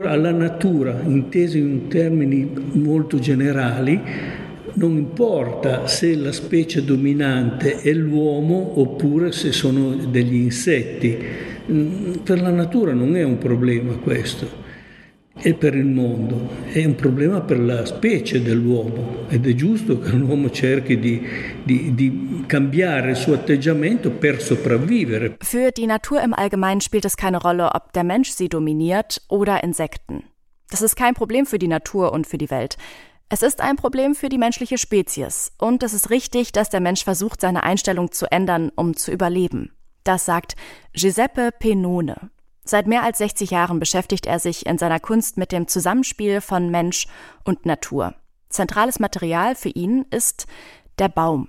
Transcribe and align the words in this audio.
Alla 0.00 0.30
natura, 0.30 1.00
intesa 1.06 1.58
in 1.58 1.88
termini 1.88 2.48
molto 2.74 3.18
generali, 3.18 4.00
non 4.74 4.96
importa 4.96 5.88
se 5.88 6.14
la 6.14 6.30
specie 6.30 6.84
dominante 6.84 7.80
è 7.80 7.92
l'uomo 7.92 8.78
oppure 8.78 9.32
se 9.32 9.50
sono 9.50 9.96
degli 9.96 10.36
insetti. 10.36 11.18
Mm, 11.72 12.12
per 12.22 12.40
la 12.40 12.50
natura 12.50 12.92
non 12.92 13.16
è 13.16 13.24
un 13.24 13.38
problema 13.38 13.94
questo 13.94 14.46
e 15.40 15.54
per 15.54 15.74
il 15.74 15.86
mondo, 15.86 16.48
è 16.66 16.84
un 16.84 16.94
problema 16.94 17.40
per 17.40 17.58
la 17.58 17.84
specie 17.84 18.40
dell'uomo 18.40 19.24
ed 19.28 19.48
è 19.48 19.54
giusto 19.54 19.98
che 19.98 20.10
l'uomo 20.12 20.48
cerchi 20.50 21.00
di, 21.00 21.20
di, 21.64 21.92
di 21.96 22.27
Für 25.42 25.70
die 25.70 25.86
Natur 25.86 26.20
im 26.22 26.34
Allgemeinen 26.34 26.80
spielt 26.80 27.04
es 27.04 27.16
keine 27.16 27.40
Rolle, 27.40 27.74
ob 27.74 27.92
der 27.92 28.04
Mensch 28.04 28.30
sie 28.30 28.48
dominiert 28.48 29.22
oder 29.28 29.62
Insekten. 29.62 30.24
Das 30.70 30.82
ist 30.82 30.96
kein 30.96 31.14
Problem 31.14 31.46
für 31.46 31.58
die 31.58 31.68
Natur 31.68 32.12
und 32.12 32.26
für 32.26 32.38
die 32.38 32.50
Welt. 32.50 32.76
Es 33.30 33.42
ist 33.42 33.60
ein 33.60 33.76
Problem 33.76 34.14
für 34.14 34.30
die 34.30 34.38
menschliche 34.38 34.78
Spezies. 34.78 35.52
Und 35.58 35.82
es 35.82 35.92
ist 35.92 36.10
richtig, 36.10 36.52
dass 36.52 36.70
der 36.70 36.80
Mensch 36.80 37.04
versucht, 37.04 37.40
seine 37.40 37.62
Einstellung 37.62 38.10
zu 38.10 38.30
ändern, 38.30 38.70
um 38.74 38.96
zu 38.96 39.12
überleben. 39.12 39.72
Das 40.04 40.24
sagt 40.24 40.56
Giuseppe 40.94 41.50
Penone. 41.58 42.30
Seit 42.64 42.86
mehr 42.86 43.02
als 43.02 43.18
60 43.18 43.50
Jahren 43.50 43.80
beschäftigt 43.80 44.26
er 44.26 44.38
sich 44.38 44.66
in 44.66 44.78
seiner 44.78 45.00
Kunst 45.00 45.36
mit 45.36 45.52
dem 45.52 45.68
Zusammenspiel 45.68 46.40
von 46.40 46.70
Mensch 46.70 47.06
und 47.44 47.66
Natur. 47.66 48.14
Zentrales 48.48 48.98
Material 48.98 49.54
für 49.54 49.68
ihn 49.68 50.06
ist 50.10 50.46
der 50.98 51.08
Baum. 51.08 51.48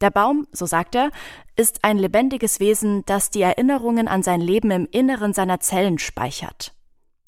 Der 0.00 0.10
Baum, 0.10 0.46
so 0.52 0.66
sagt 0.66 0.94
er, 0.94 1.10
ist 1.56 1.80
ein 1.82 1.98
lebendiges 1.98 2.60
Wesen, 2.60 3.04
das 3.06 3.30
die 3.30 3.42
Erinnerungen 3.42 4.08
an 4.08 4.22
sein 4.22 4.40
Leben 4.40 4.70
im 4.70 4.88
Inneren 4.90 5.34
seiner 5.34 5.60
Zellen 5.60 5.98
speichert. 5.98 6.72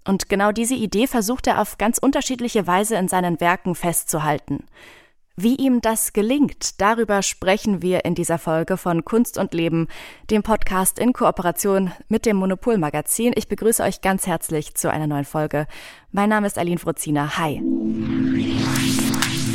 Und 0.06 0.29
genau 0.29 0.52
diese 0.52 0.74
Idee 0.74 1.06
versucht 1.06 1.46
er 1.46 1.60
auf 1.60 1.79
ganz 1.79 1.98
unterschiedliche 1.98 2.66
Weise 2.66 2.96
in 2.96 3.09
seinen 3.09 3.41
Werken 3.41 3.74
festzuhalten. 3.74 4.65
Wie 5.37 5.54
ihm 5.54 5.80
das 5.80 6.13
gelingt, 6.13 6.80
darüber 6.80 7.23
sprechen 7.23 7.80
wir 7.80 8.04
in 8.04 8.15
dieser 8.15 8.38
Folge 8.38 8.76
von 8.76 9.04
Kunst 9.04 9.38
und 9.38 9.54
Leben, 9.54 9.88
dem 10.30 10.43
Podcast 10.43 10.98
in 10.98 11.13
Kooperation 11.13 11.93
mit 12.09 12.26
dem 12.26 12.37
Monopol-Magazin. 12.37 13.32
Ich 13.37 13.48
begrüße 13.48 13.82
euch 13.82 14.02
ganz 14.02 14.26
herzlich 14.26 14.74
zu 14.74 14.91
einer 14.91 15.07
neuen 15.07 15.24
Folge. 15.24 15.66
Mein 16.13 16.29
Name 16.29 16.46
ist 16.46 16.59
Aline 16.59 16.79
Frozina. 16.79 17.38
Hi. 17.38 17.63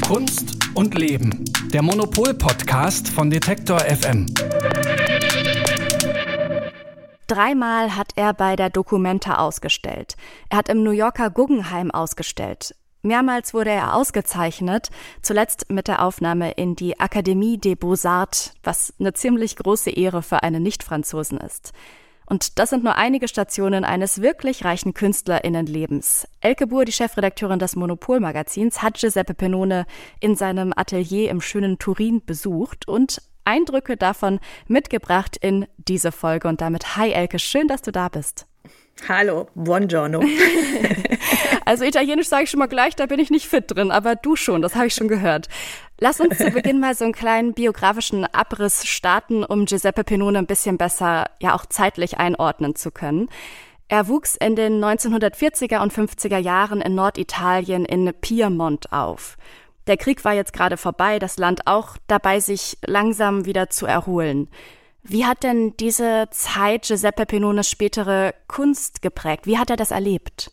Kunst 0.08 0.60
und 0.76 0.94
Leben, 0.94 1.44
der 1.74 1.82
Monopol-Podcast 1.82 3.08
von 3.08 3.32
Detektor 3.32 3.80
FM. 3.80 4.28
Dreimal 7.26 7.96
hat 7.96 8.12
er 8.16 8.36
bei 8.36 8.56
der 8.56 8.70
Documenta 8.70 9.38
ausgestellt. 9.38 10.16
Er 10.50 10.60
hat 10.60 10.70
im 10.70 10.84
New 10.84 10.92
Yorker 10.92 11.32
Guggenheim 11.32 11.90
ausgestellt. 11.90 12.76
Mehrmals 13.02 13.56
wurde 13.56 13.72
er 13.72 13.96
ausgezeichnet, 13.96 14.92
zuletzt 15.24 15.72
mit 15.72 15.88
der 15.88 16.06
Aufnahme 16.06 16.52
in 16.52 16.76
die 16.76 17.00
Akademie 17.00 17.58
des 17.58 17.76
Beaux-Arts, 17.76 18.54
was 18.62 18.94
eine 19.00 19.14
ziemlich 19.14 19.56
große 19.56 19.90
Ehre 19.90 20.22
für 20.22 20.44
einen 20.44 20.62
Nicht-Franzosen 20.62 21.40
ist. 21.40 21.74
Und 22.26 22.60
das 22.60 22.72
sind 22.72 22.84
nur 22.84 22.96
einige 22.96 23.28
Stationen 23.28 23.84
eines 23.84 24.22
wirklich 24.22 24.66
reichen 24.66 24.94
KünstlerInnenlebens. 24.94 26.28
Elke 26.42 26.68
Buhr, 26.68 26.86
die 26.86 26.92
Chefredakteurin 26.92 27.60
des 27.60 27.76
Monopol-Magazins, 27.76 28.82
hat 28.82 28.98
Giuseppe 28.98 29.34
Penone 29.34 29.86
in 30.20 30.36
seinem 30.36 30.74
Atelier 30.76 31.30
im 31.30 31.42
schönen 31.42 31.78
Turin 31.78 32.24
besucht 32.26 32.88
und 32.88 33.22
Eindrücke 33.46 33.96
davon 33.96 34.40
mitgebracht 34.68 35.38
in 35.38 35.68
diese 35.78 36.12
Folge. 36.12 36.48
Und 36.48 36.62
damit, 36.62 36.98
hi 36.98 37.12
Elke, 37.12 37.38
schön, 37.38 37.68
dass 37.68 37.84
du 37.84 37.92
da 37.92 38.10
bist. 38.10 38.48
Hallo, 39.08 39.48
buongiorno. 39.54 40.24
also 41.66 41.84
Italienisch 41.84 42.28
sage 42.28 42.46
ich 42.46 42.50
schon 42.50 42.60
mal 42.60 42.68
gleich, 42.68 42.96
da 42.96 43.06
bin 43.06 43.20
ich 43.20 43.30
nicht 43.30 43.46
fit 43.48 43.66
drin, 43.68 43.92
aber 43.92 44.16
du 44.16 44.36
schon, 44.36 44.62
das 44.62 44.74
habe 44.76 44.88
ich 44.88 44.96
schon 44.96 45.10
gehört. 45.10 45.48
Lass 46.00 46.20
uns 46.20 46.38
zu 46.38 46.52
Beginn 46.52 46.80
mal 46.80 46.94
so 46.94 47.06
einen 47.06 47.14
kleinen 47.14 47.54
biografischen 47.54 48.26
Abriss 48.26 48.86
starten, 48.86 49.46
um 49.46 49.66
Giuseppe 49.66 50.04
Penone 50.04 50.40
ein 50.40 50.46
bisschen 50.46 50.78
besser, 50.78 51.26
ja 51.42 51.56
auch 51.56 51.66
zeitlich 51.66 52.18
einordnen 52.18 52.76
zu 52.76 52.92
können. 52.92 53.30
Er 53.88 54.08
wuchs 54.08 54.36
in 54.36 54.56
den 54.56 54.84
1940er 54.84 55.82
und 55.82 55.94
50er 55.94 56.38
Jahren 56.38 56.82
in 56.82 56.96
Norditalien 56.96 57.86
in 57.86 58.12
Piemont 58.20 58.92
auf. 58.92 59.38
Der 59.88 59.98
Krieg 59.98 60.26
war 60.26 60.34
jetzt 60.34 60.54
gerade 60.54 60.78
vorbei, 60.78 61.20
das 61.20 61.38
Land 61.38 61.68
auch 61.68 61.96
dabei, 62.08 62.40
sich 62.40 62.78
langsam 62.86 63.46
wieder 63.46 63.70
zu 63.70 63.86
erholen. 63.86 64.50
Wie 65.04 65.26
hat 65.26 65.44
denn 65.44 65.78
diese 65.80 66.28
Zeit 66.32 66.88
Giuseppe 66.88 67.28
Penones 67.28 67.70
spätere 67.70 68.34
Kunst 68.48 69.04
geprägt? 69.04 69.46
Wie 69.46 69.60
hat 69.60 69.70
er 69.70 69.78
das 69.78 69.92
erlebt? 69.92 70.52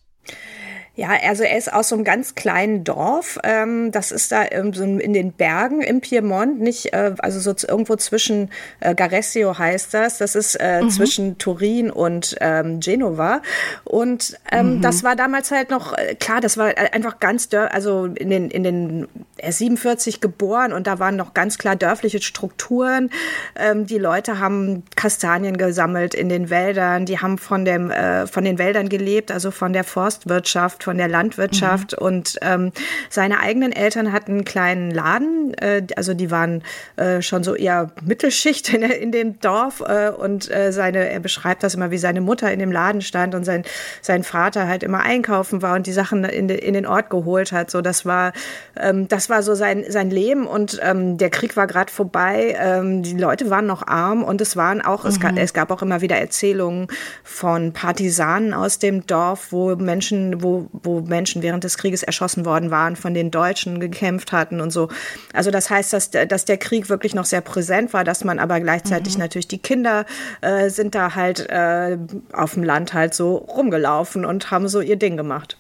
Ja, 0.95 1.09
also 1.27 1.43
er 1.43 1.57
ist 1.57 1.73
aus 1.73 1.89
so 1.89 1.95
einem 1.95 2.05
ganz 2.05 2.35
kleinen 2.35 2.85
Dorf. 2.85 3.39
Ähm, 3.45 3.93
das 3.93 4.13
ist 4.13 4.31
da 4.31 4.45
ähm, 4.51 4.75
so 4.75 4.85
in 4.85 5.15
den 5.15 5.33
Bergen 5.33 5.81
im 5.81 6.03
Piemont, 6.03 6.61
nicht, 6.61 6.93
äh, 6.93 7.15
also 7.19 7.41
so 7.41 7.55
irgendwo 7.67 7.97
zwischen 7.97 8.51
äh, 8.81 8.95
Garesio 8.95 9.59
heißt 9.59 9.95
das. 9.95 10.19
Das 10.19 10.35
ist 10.35 10.57
äh, 10.57 10.83
mhm. 10.83 10.91
zwischen 10.91 11.39
Turin 11.39 11.91
und 11.91 12.37
ähm, 12.43 12.81
Genova. 12.81 13.41
Und 13.85 14.39
ähm, 14.51 14.77
mhm. 14.77 14.83
das 14.83 15.03
war 15.03 15.17
damals 15.17 15.51
halt 15.51 15.71
noch, 15.71 15.97
äh, 15.97 16.15
klar, 16.15 16.43
das 16.43 16.59
war 16.59 16.77
einfach 16.93 17.21
ganz, 17.21 17.49
also 17.55 18.05
in 18.05 18.29
den, 18.29 18.51
in 18.51 18.63
den, 18.63 19.09
er 19.39 19.49
ist 19.49 19.59
47 19.59 20.21
geboren 20.21 20.75
und 20.75 20.87
da 20.87 20.99
waren 20.99 21.17
noch 21.17 21.33
ganz 21.33 21.57
klar 21.57 21.75
dörfliche 21.75 22.21
Strukturen. 22.21 23.09
Ähm, 23.57 23.87
die 23.87 23.99
Leute 23.99 24.41
haben 24.41 24.83
Kastanien 24.95 25.57
gesammelt 25.57 26.13
in 26.15 26.29
den 26.29 26.51
Wäldern, 26.51 27.07
die 27.07 27.19
haben 27.19 27.39
von 27.39 27.65
dem, 27.65 27.91
äh, 27.91 28.27
von 28.27 28.45
den 28.45 28.59
Wäldern 28.59 28.91
gelebt, 28.91 29.33
also 29.33 29.51
von 29.51 29.73
der 29.73 29.85
Forstwirtschaft 29.85 30.81
von 30.82 30.98
der 30.98 31.09
Landwirtschaft 31.09 31.93
mhm. 31.93 32.06
und 32.06 32.38
ähm, 32.43 32.72
seine 33.09 33.41
eigenen 33.41 33.72
Eltern 33.72 34.12
hatten 34.12 34.32
einen 34.32 34.44
kleinen 34.44 34.91
Laden, 34.91 35.54
äh, 35.54 35.87
also 35.97 36.15
die 36.15 36.31
waren 36.31 36.62
äh, 36.97 37.22
schon 37.22 37.44
so 37.44 37.54
eher 37.54 37.91
Mittelschicht 38.04 38.72
in, 38.72 38.82
in 38.82 39.12
dem 39.12 39.41
Dorf 39.41 39.81
äh, 39.81 40.10
und 40.10 40.50
äh, 40.50 40.72
seine, 40.72 41.09
er 41.09 41.20
beschreibt 41.20 41.62
das 41.62 41.75
immer, 41.75 41.91
wie 41.91 41.98
seine 41.98 42.20
Mutter 42.20 42.53
in 42.53 42.59
dem 42.59 42.72
Laden 42.72 43.03
stand 43.03 43.34
und 43.34 43.44
sein, 43.44 43.65
sein 44.00 44.22
Vater 44.22 44.69
halt 44.69 44.82
immer 44.82 45.00
einkaufen 45.00 45.62
war 45.62 45.76
und 45.76 45.87
die 45.87 45.93
Sachen 45.93 46.25
in, 46.25 46.48
de, 46.48 46.59
in 46.59 46.75
den 46.75 46.87
Ort 46.87 47.10
geholt 47.10 47.53
hat. 47.53 47.70
So, 47.70 47.81
das 47.81 48.04
war, 48.04 48.32
ähm, 48.76 49.09
das 49.09 49.31
war 49.31 49.43
so 49.43 49.54
sein, 49.54 49.84
sein 49.88 50.10
Leben 50.10 50.47
und 50.47 50.81
ähm, 50.82 51.19
der 51.19 51.31
Krieg 51.31 51.56
war 51.56 51.66
gerade 51.66 51.93
vorbei. 51.93 52.56
Ähm, 52.59 53.03
die 53.03 53.16
Leute 53.16 53.50
waren 53.50 53.66
noch 53.66 53.87
arm 53.87 54.22
und 54.25 54.41
es 54.41 54.56
waren 54.56 54.81
auch, 54.81 55.04
mhm. 55.04 55.10
es, 55.10 55.20
gab, 55.20 55.37
es 55.37 55.54
gab 55.54 55.70
auch 55.70 55.82
immer 55.82 56.00
wieder 56.00 56.16
Erzählungen 56.16 56.88
von 57.22 57.72
Partisanen 57.72 58.54
aus 58.54 58.78
dem 58.78 59.06
Dorf, 59.06 59.49
wo 59.50 59.76
Menschen, 59.76 60.43
wo, 60.43 60.69
wo 60.72 61.00
Menschen 61.00 61.43
während 61.43 61.65
des 61.65 61.78
Krieges 61.78 62.03
erschossen 62.03 62.44
worden 62.44 62.71
waren, 62.71 62.97
von 62.97 63.15
den 63.15 63.31
Deutschen 63.31 63.81
gekämpft 63.81 64.33
hatten 64.33 64.60
und 64.60 64.71
so. 64.71 64.88
Also 65.33 65.50
das 65.50 65.71
heißt, 65.71 65.93
dass, 65.93 66.10
dass 66.10 66.44
der 66.44 66.59
Krieg 66.59 66.88
wirklich 66.88 67.15
noch 67.15 67.25
sehr 67.25 67.41
präsent 67.41 67.93
war, 67.93 68.05
dass 68.05 68.25
man 68.25 68.38
aber 68.38 68.60
gleichzeitig 68.60 69.15
mhm. 69.15 69.21
natürlich 69.21 69.49
die 69.49 69.59
Kinder 69.59 70.06
äh, 70.41 70.71
sind 70.71 70.94
da 70.94 71.15
halt 71.15 71.49
äh, 71.50 71.99
auf 72.32 72.55
dem 72.55 72.65
Land 72.65 72.94
halt 72.94 73.15
so 73.15 73.37
rumgelaufen 73.37 74.25
und 74.25 74.50
haben 74.50 74.69
so 74.69 74.81
ihr 74.81 74.97
Ding 74.97 75.16
gemacht. 75.16 75.56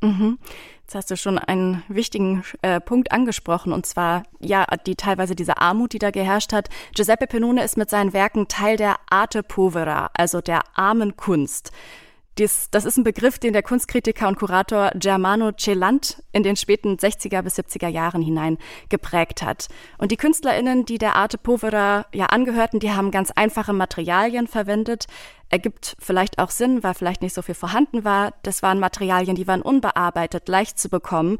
Mhm. 0.00 0.38
Jetzt 0.90 0.96
hast 0.96 1.10
du 1.12 1.16
schon 1.16 1.38
einen 1.38 1.84
wichtigen 1.86 2.42
äh, 2.62 2.80
Punkt 2.80 3.12
angesprochen, 3.12 3.72
und 3.72 3.86
zwar 3.86 4.24
ja 4.40 4.66
die 4.86 4.96
teilweise 4.96 5.36
diese 5.36 5.58
Armut, 5.58 5.92
die 5.92 6.00
da 6.00 6.10
geherrscht 6.10 6.52
hat. 6.52 6.68
Giuseppe 6.96 7.28
Penone 7.28 7.62
ist 7.62 7.76
mit 7.76 7.88
seinen 7.90 8.12
Werken 8.12 8.48
Teil 8.48 8.76
der 8.76 8.96
Arte 9.08 9.44
Povera, 9.44 10.10
also 10.14 10.40
der 10.40 10.62
armen 10.74 11.16
Kunst. 11.16 11.70
Dies, 12.40 12.70
das 12.70 12.86
ist 12.86 12.96
ein 12.96 13.04
Begriff, 13.04 13.38
den 13.38 13.52
der 13.52 13.62
Kunstkritiker 13.62 14.26
und 14.26 14.38
Kurator 14.38 14.92
Germano 14.94 15.52
Celant 15.52 16.22
in 16.32 16.42
den 16.42 16.56
späten 16.56 16.96
60er 16.96 17.42
bis 17.42 17.58
70er 17.58 17.88
Jahren 17.88 18.22
hinein 18.22 18.56
geprägt 18.88 19.42
hat. 19.42 19.68
Und 19.98 20.10
die 20.10 20.16
KünstlerInnen, 20.16 20.86
die 20.86 20.96
der 20.96 21.16
Arte 21.16 21.36
Povera 21.36 22.06
ja 22.14 22.26
angehörten, 22.26 22.80
die 22.80 22.92
haben 22.92 23.10
ganz 23.10 23.30
einfache 23.30 23.74
Materialien 23.74 24.46
verwendet. 24.46 25.04
Ergibt 25.50 25.96
vielleicht 25.98 26.38
auch 26.38 26.48
Sinn, 26.48 26.82
weil 26.82 26.94
vielleicht 26.94 27.20
nicht 27.20 27.34
so 27.34 27.42
viel 27.42 27.54
vorhanden 27.54 28.04
war. 28.04 28.32
Das 28.42 28.62
waren 28.62 28.80
Materialien, 28.80 29.36
die 29.36 29.46
waren 29.46 29.60
unbearbeitet, 29.60 30.48
leicht 30.48 30.78
zu 30.78 30.88
bekommen. 30.88 31.36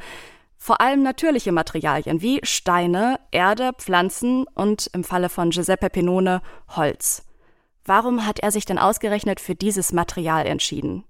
Vor 0.59 0.83
allem 0.83 1.03
natürliche 1.03 1.51
Materialien 1.51 2.21
wie 2.21 2.41
Steine, 2.43 3.21
Erde, 3.31 3.71
Pflanzen 3.79 4.45
und 4.53 4.91
im 4.93 5.05
Falle 5.05 5.31
von 5.31 5.49
Giuseppe 5.49 5.89
Penone 5.89 6.43
Holz. 6.69 7.25
Warum 7.85 8.27
hat 8.27 8.41
er 8.41 8.51
sich 8.51 8.65
denn 8.65 8.79
ausgerechnet 8.79 9.41
für 9.41 9.55
dieses 9.55 9.93
Material 9.93 10.47
entschieden? 10.47 11.05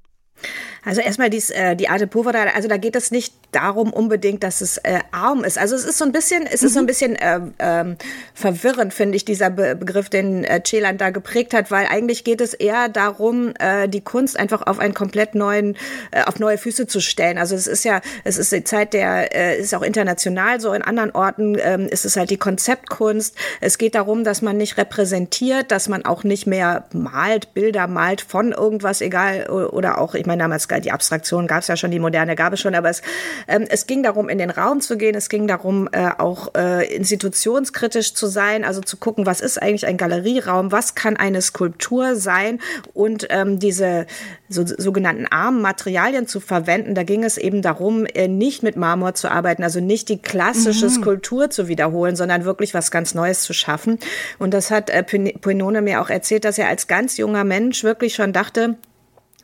Also 0.85 1.03
erstmal 1.03 1.29
dies, 1.29 1.51
äh, 1.51 1.77
die 1.77 1.89
Arte 1.89 2.07
Povera, 2.07 2.45
also 2.55 2.69
da 2.69 2.79
geht 2.79 2.97
es 2.97 3.11
nicht 3.11 3.35
darum 3.53 3.93
unbedingt, 3.93 4.43
dass 4.43 4.61
es 4.61 4.79
äh, 4.79 5.01
arm 5.11 5.45
ist. 5.45 5.59
Also 5.59 5.75
es 5.75 5.85
ist 5.85 5.99
so 5.99 6.05
ein 6.05 6.13
bisschen, 6.13 6.47
es 6.47 6.63
mhm. 6.63 6.67
ist 6.67 6.73
so 6.73 6.79
ein 6.79 6.83
mhm. 6.85 6.87
bisschen 6.87 7.17
äh, 7.17 7.41
ähm, 7.59 7.97
verwirrend, 8.33 8.95
finde 8.95 9.17
ich, 9.17 9.25
dieser 9.25 9.51
Be 9.51 9.77
Begriff, 9.77 10.09
den 10.09 10.45
äh, 10.45 10.63
Celand 10.65 11.01
da 11.01 11.11
geprägt 11.11 11.53
hat, 11.53 11.71
weil 11.71 11.87
eigentlich 11.87 12.25
geht 12.25 12.41
es 12.41 12.55
eher 12.55 12.89
darum, 12.89 13.53
äh, 13.59 13.89
die 13.89 14.01
Kunst 14.01 14.39
einfach 14.39 14.67
auf 14.67 14.79
einen 14.79 14.95
komplett 14.95 15.35
neuen, 15.35 15.77
äh, 16.13 16.23
auf 16.25 16.39
neue 16.39 16.57
Füße 16.57 16.87
zu 16.87 17.01
stellen. 17.01 17.37
Also 17.37 17.55
es 17.55 17.67
ist 17.67 17.85
ja, 17.85 18.01
es 18.25 18.39
ist 18.39 18.53
die 18.53 18.65
Zeit 18.65 18.95
der, 18.95 19.35
äh, 19.35 19.61
ist 19.61 19.75
auch 19.75 19.83
international 19.83 20.61
so, 20.61 20.73
in 20.73 20.83
anderen 20.83 21.11
Orten 21.11 21.57
äh, 21.57 21.87
ist 21.89 22.05
es 22.05 22.17
halt 22.17 22.31
die 22.31 22.39
Konzeptkunst. 22.39 23.37
Es 23.61 23.77
geht 23.77 23.95
darum, 23.95 24.25
dass 24.25 24.41
man 24.41 24.57
nicht 24.57 24.79
repräsentiert, 24.79 25.71
dass 25.71 25.89
man 25.89 26.07
auch 26.07 26.25
nicht 26.25 26.47
mehr 26.47 26.87
malt, 26.95 27.53
Bilder 27.53 27.87
malt 27.87 28.23
von 28.23 28.53
irgendwas, 28.53 29.03
egal, 29.03 29.49
oder 29.51 30.01
auch, 30.01 30.15
ich 30.15 30.27
man 30.31 30.39
damals, 30.39 30.69
die 30.69 30.93
Abstraktion 30.93 31.47
gab 31.47 31.63
es 31.63 31.69
ja 31.69 31.77
schon, 31.77 31.91
die 31.91 31.99
moderne 31.99 32.37
gab 32.37 32.53
es 32.53 32.61
schon, 32.61 32.75
aber 32.75 32.89
es, 32.89 33.03
ähm, 33.49 33.67
es 33.69 33.87
ging 33.87 34.03
darum, 34.03 34.29
in 34.29 34.39
den 34.39 34.51
Raum 34.51 34.81
zu 34.81 34.97
gehen, 34.97 35.15
es 35.15 35.29
ging 35.29 35.47
darum, 35.47 35.89
äh, 35.93 36.11
auch 36.19 36.55
äh, 36.55 36.87
institutionskritisch 36.95 38.15
zu 38.15 38.27
sein, 38.27 38.65
also 38.65 38.81
zu 38.81 38.97
gucken, 38.97 39.27
was 39.27 39.41
ist 39.41 39.61
eigentlich 39.61 39.87
ein 39.87 39.97
Galerieraum, 39.97 40.73
was 40.73 40.95
kann 40.95 41.17
eine 41.17 41.43
Skulptur 41.43 42.17
sein 42.17 42.61
und 42.95 43.27
ähm, 43.31 43.59
diese 43.59 44.07
so, 44.49 44.65
sogenannten 44.67 45.27
armen 45.27 45.63
Materialien 45.63 46.27
zu 46.27 46.41
verwenden. 46.41 46.95
Da 46.95 47.03
ging 47.05 47.25
es 47.25 47.39
eben 47.39 47.63
darum, 47.63 48.07
äh, 48.07 48.29
nicht 48.29 48.63
mit 48.63 48.77
Marmor 48.77 49.15
zu 49.15 49.31
arbeiten, 49.31 49.63
also 49.63 49.81
nicht 49.81 50.09
die 50.09 50.19
klassische 50.19 50.87
mhm. 50.87 50.91
Skulptur 50.91 51.51
zu 51.51 51.69
wiederholen, 51.69 52.17
sondern 52.17 52.45
wirklich 52.45 52.75
was 52.75 52.91
ganz 52.91 53.15
Neues 53.15 53.43
zu 53.43 53.53
schaffen. 53.53 53.99
Und 54.39 54.53
das 54.53 54.71
hat 54.71 54.91
äh, 54.91 55.03
Pinone 55.03 55.83
mir 55.83 56.01
auch 56.01 56.11
erzählt, 56.11 56.45
dass 56.45 56.59
er 56.59 56.69
als 56.69 56.87
ganz 56.87 57.17
junger 57.17 57.45
Mensch 57.45 57.85
wirklich 57.85 58.15
schon 58.15 58.33
dachte, 58.33 58.77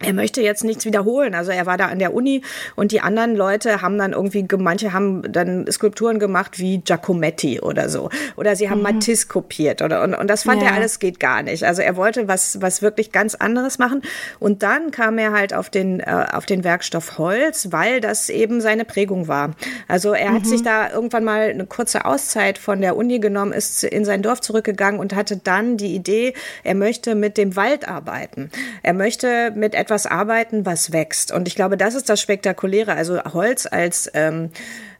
er 0.01 0.13
möchte 0.13 0.43
jetzt 0.43 0.63
nichts 0.63 0.85
wiederholen. 0.85 1.35
Also 1.35 1.53
er 1.53 1.65
war 1.65 1.79
da 1.79 1.87
an 1.87 1.99
der 1.99 2.13
Uni 2.13 2.43
und 2.75 2.93
die 2.93 3.01
anderen 3.01 3.35
Leute 3.35 3.81
haben 3.81 3.97
dann 3.97 4.13
irgendwie, 4.13 4.47
manche 4.59 4.93
haben 4.93 5.23
dann 5.33 5.67
Skulpturen 5.71 6.19
gemacht 6.19 6.59
wie 6.59 6.79
Giacometti 6.79 7.61
oder 7.61 7.89
so. 7.89 8.11
Oder 8.37 8.57
sie 8.57 8.69
haben 8.69 8.79
mhm. 8.79 8.85
Matisse 8.85 9.27
kopiert 9.27 9.81
oder 9.81 10.03
und, 10.03 10.15
und 10.15 10.29
das 10.29 10.43
fand 10.43 10.61
ja. 10.61 10.69
er 10.69 10.75
alles 10.75 10.99
geht 10.99 11.19
gar 11.19 11.43
nicht. 11.43 11.65
Also 11.65 11.81
er 11.81 11.97
wollte 11.97 12.29
was, 12.29 12.61
was 12.61 12.83
wirklich 12.83 13.11
ganz 13.11 13.35
anderes 13.35 13.79
machen. 13.79 14.03
Und 14.39 14.63
dann 14.63 14.91
kam 14.91 15.17
er 15.17 15.33
halt 15.33 15.55
auf 15.55 15.71
den, 15.71 16.01
äh, 16.01 16.27
auf 16.31 16.45
den 16.45 16.63
Werkstoff 16.63 17.17
Holz, 17.17 17.69
weil 17.71 18.01
das 18.03 18.29
eben 18.29 18.61
seine 18.61 18.85
Prägung 18.85 19.29
war. 19.29 19.55
Also 19.89 20.13
er 20.13 20.31
mhm. 20.31 20.35
hat 20.35 20.47
sich 20.47 20.63
da 20.63 20.91
irgendwann 20.91 21.25
mal 21.25 21.49
eine 21.49 21.65
kurze 21.65 22.05
Auszeit 22.05 22.59
von 22.59 22.83
der 22.83 22.97
Uni 22.97 23.19
genommen, 23.19 23.53
ist 23.53 23.83
in 23.83 24.05
sein 24.05 24.21
Dorf 24.21 24.43
zurückgegangen 24.43 25.01
und 25.01 25.15
hatte 25.15 25.39
dann 25.39 25.79
die 25.79 25.95
Idee, 25.95 26.35
er 26.65 26.75
möchte 26.75 27.15
mit 27.15 27.39
dem 27.39 27.57
Wald 27.57 27.89
arbeiten. 27.89 28.51
Er 28.83 28.93
möchte 28.93 29.53
mit 29.55 29.75
etwas 29.75 29.86
arbeiten, 30.07 30.67
was 30.67 30.93
wächst. 30.93 31.33
Und 31.33 31.49
ich 31.49 31.55
glaube, 31.55 31.77
das 31.77 31.95
ist 31.95 32.09
das 32.09 32.21
Spektakuläre. 32.21 32.95
Also 32.95 33.23
Holz 33.33 33.67
als 33.71 34.11
ähm, 34.15 34.51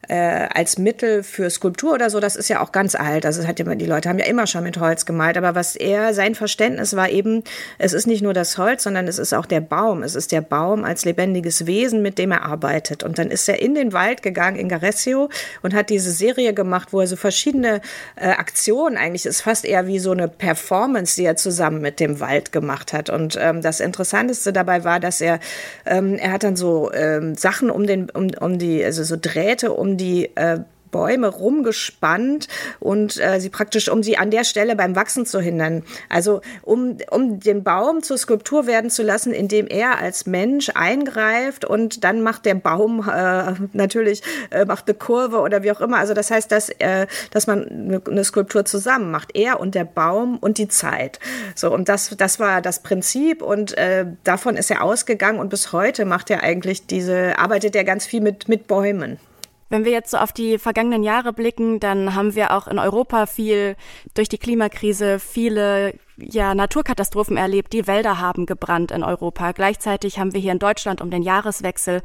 äh, 0.07 0.47
als 0.53 0.77
Mittel 0.77 1.23
für 1.23 1.49
Skulptur 1.49 1.93
oder 1.93 2.09
so, 2.09 2.19
das 2.19 2.35
ist 2.35 2.49
ja 2.49 2.61
auch 2.61 2.71
ganz 2.71 2.95
alt. 2.95 3.25
Also 3.25 3.45
hat 3.45 3.59
ja, 3.59 3.75
die 3.75 3.85
Leute 3.85 4.09
haben 4.09 4.19
ja 4.19 4.25
immer 4.25 4.47
schon 4.47 4.63
mit 4.63 4.79
Holz 4.79 5.05
gemalt. 5.05 5.37
Aber 5.37 5.55
was 5.55 5.75
er, 5.75 6.13
sein 6.13 6.35
Verständnis 6.35 6.95
war 6.95 7.09
eben, 7.09 7.43
es 7.77 7.93
ist 7.93 8.07
nicht 8.07 8.21
nur 8.21 8.33
das 8.33 8.57
Holz, 8.57 8.83
sondern 8.83 9.07
es 9.07 9.19
ist 9.19 9.33
auch 9.33 9.45
der 9.45 9.61
Baum. 9.61 10.03
Es 10.03 10.15
ist 10.15 10.31
der 10.31 10.41
Baum 10.41 10.83
als 10.83 11.05
lebendiges 11.05 11.65
Wesen, 11.65 12.01
mit 12.01 12.17
dem 12.17 12.31
er 12.31 12.43
arbeitet. 12.43 13.03
Und 13.03 13.19
dann 13.19 13.29
ist 13.29 13.47
er 13.49 13.61
in 13.61 13.75
den 13.75 13.93
Wald 13.93 14.21
gegangen, 14.21 14.57
in 14.57 14.69
Garesio, 14.69 15.29
und 15.61 15.73
hat 15.73 15.89
diese 15.89 16.11
Serie 16.11 16.53
gemacht, 16.53 16.89
wo 16.91 17.01
er 17.01 17.07
so 17.07 17.15
verschiedene 17.15 17.81
äh, 18.15 18.29
Aktionen, 18.29 18.97
eigentlich 18.97 19.25
ist 19.25 19.41
fast 19.41 19.65
eher 19.65 19.87
wie 19.87 19.99
so 19.99 20.11
eine 20.11 20.27
Performance, 20.27 21.15
die 21.15 21.25
er 21.25 21.35
zusammen 21.35 21.81
mit 21.81 21.99
dem 21.99 22.19
Wald 22.19 22.51
gemacht 22.51 22.93
hat. 22.93 23.09
Und 23.09 23.37
ähm, 23.39 23.61
das 23.61 23.79
Interessanteste 23.79 24.53
dabei 24.53 24.83
war, 24.83 24.99
dass 24.99 25.21
er, 25.21 25.39
ähm, 25.85 26.15
er 26.15 26.31
hat 26.31 26.43
dann 26.43 26.55
so 26.55 26.91
ähm, 26.93 27.35
Sachen 27.35 27.69
um 27.69 27.85
den, 27.85 28.09
um, 28.09 28.29
um 28.39 28.57
die, 28.57 28.83
also 28.83 29.03
so 29.03 29.17
Drähte 29.19 29.73
um 29.73 29.96
die 29.97 30.35
äh, 30.35 30.59
Bäume 30.91 31.27
rumgespannt 31.27 32.47
und 32.79 33.19
äh, 33.19 33.39
sie 33.39 33.49
praktisch, 33.49 33.89
um 33.89 34.03
sie 34.03 34.17
an 34.17 34.31
der 34.31 34.43
Stelle 34.43 34.75
beim 34.75 34.95
Wachsen 34.95 35.25
zu 35.25 35.39
hindern. 35.39 35.83
Also 36.09 36.41
um, 36.63 36.97
um 37.11 37.39
den 37.39 37.63
Baum 37.63 38.03
zur 38.03 38.17
Skulptur 38.17 38.67
werden 38.67 38.89
zu 38.89 39.03
lassen, 39.03 39.33
indem 39.33 39.67
er 39.67 39.99
als 39.99 40.25
Mensch 40.25 40.71
eingreift 40.73 41.65
und 41.65 42.03
dann 42.03 42.21
macht 42.21 42.45
der 42.45 42.55
Baum 42.55 43.07
äh, 43.07 43.53
natürlich 43.73 44.23
äh, 44.49 44.65
macht 44.65 44.87
eine 44.87 44.97
Kurve 44.97 45.39
oder 45.39 45.63
wie 45.63 45.71
auch 45.71 45.81
immer. 45.81 45.97
Also 45.97 46.13
das 46.13 46.31
heißt, 46.31 46.51
dass, 46.51 46.69
äh, 46.69 47.07
dass 47.31 47.47
man 47.47 48.01
eine 48.07 48.23
Skulptur 48.23 48.65
zusammen 48.65 49.11
macht, 49.11 49.35
er 49.35 49.59
und 49.59 49.75
der 49.75 49.85
Baum 49.85 50.37
und 50.37 50.57
die 50.57 50.67
Zeit. 50.67 51.19
So 51.55 51.71
und 51.71 51.89
das, 51.89 52.15
das 52.17 52.39
war 52.39 52.61
das 52.61 52.81
Prinzip 52.81 53.41
und 53.41 53.77
äh, 53.77 54.05
davon 54.23 54.57
ist 54.57 54.71
er 54.71 54.83
ausgegangen 54.83 55.39
und 55.39 55.49
bis 55.49 55.73
heute 55.73 56.05
macht 56.05 56.29
er 56.29 56.43
eigentlich 56.43 56.87
diese, 56.87 57.37
arbeitet 57.37 57.75
er 57.75 57.83
ganz 57.83 58.05
viel 58.05 58.21
mit, 58.21 58.47
mit 58.47 58.67
Bäumen. 58.67 59.19
Wenn 59.69 59.83
wir 59.83 59.91
jetzt 59.91 60.11
so 60.11 60.17
auf 60.17 60.31
die 60.31 60.57
vergangenen 60.57 61.03
Jahre 61.03 61.33
blicken, 61.33 61.79
dann 61.79 62.15
haben 62.15 62.35
wir 62.35 62.55
auch 62.55 62.67
in 62.67 62.79
Europa 62.79 63.25
viel 63.25 63.75
durch 64.13 64.29
die 64.29 64.37
Klimakrise 64.37 65.19
viele 65.19 65.93
ja, 66.15 66.55
Naturkatastrophen 66.55 67.37
erlebt. 67.37 67.73
Die 67.73 67.85
Wälder 67.85 68.19
haben 68.19 68.45
gebrannt 68.45 68.91
in 68.91 69.03
Europa. 69.03 69.51
Gleichzeitig 69.51 70.19
haben 70.19 70.33
wir 70.33 70.39
hier 70.39 70.53
in 70.53 70.59
Deutschland 70.59 71.01
um 71.01 71.11
den 71.11 71.21
Jahreswechsel 71.21 72.01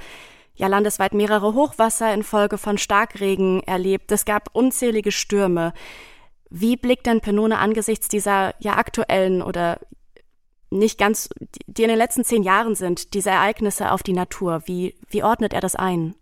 ja 0.54 0.66
landesweit 0.66 1.14
mehrere 1.14 1.54
Hochwasser 1.54 2.12
infolge 2.12 2.58
von 2.58 2.78
Starkregen 2.78 3.62
erlebt. 3.62 4.10
Es 4.12 4.24
gab 4.24 4.50
unzählige 4.52 5.12
Stürme. 5.12 5.72
Wie 6.50 6.76
blickt 6.76 7.06
denn 7.06 7.20
Penone 7.20 7.58
angesichts 7.58 8.08
dieser 8.08 8.54
ja 8.58 8.76
aktuellen 8.76 9.40
oder 9.40 9.78
nicht 10.70 10.98
ganz, 10.98 11.28
die 11.66 11.82
in 11.82 11.88
den 11.88 11.98
letzten 11.98 12.24
zehn 12.24 12.42
Jahren 12.42 12.74
sind, 12.74 13.14
diese 13.14 13.30
Ereignisse 13.30 13.92
auf 13.92 14.02
die 14.02 14.12
Natur? 14.12 14.62
Wie, 14.66 14.96
wie 15.08 15.22
ordnet 15.22 15.54
er 15.54 15.60
das 15.60 15.76
ein? 15.76 16.14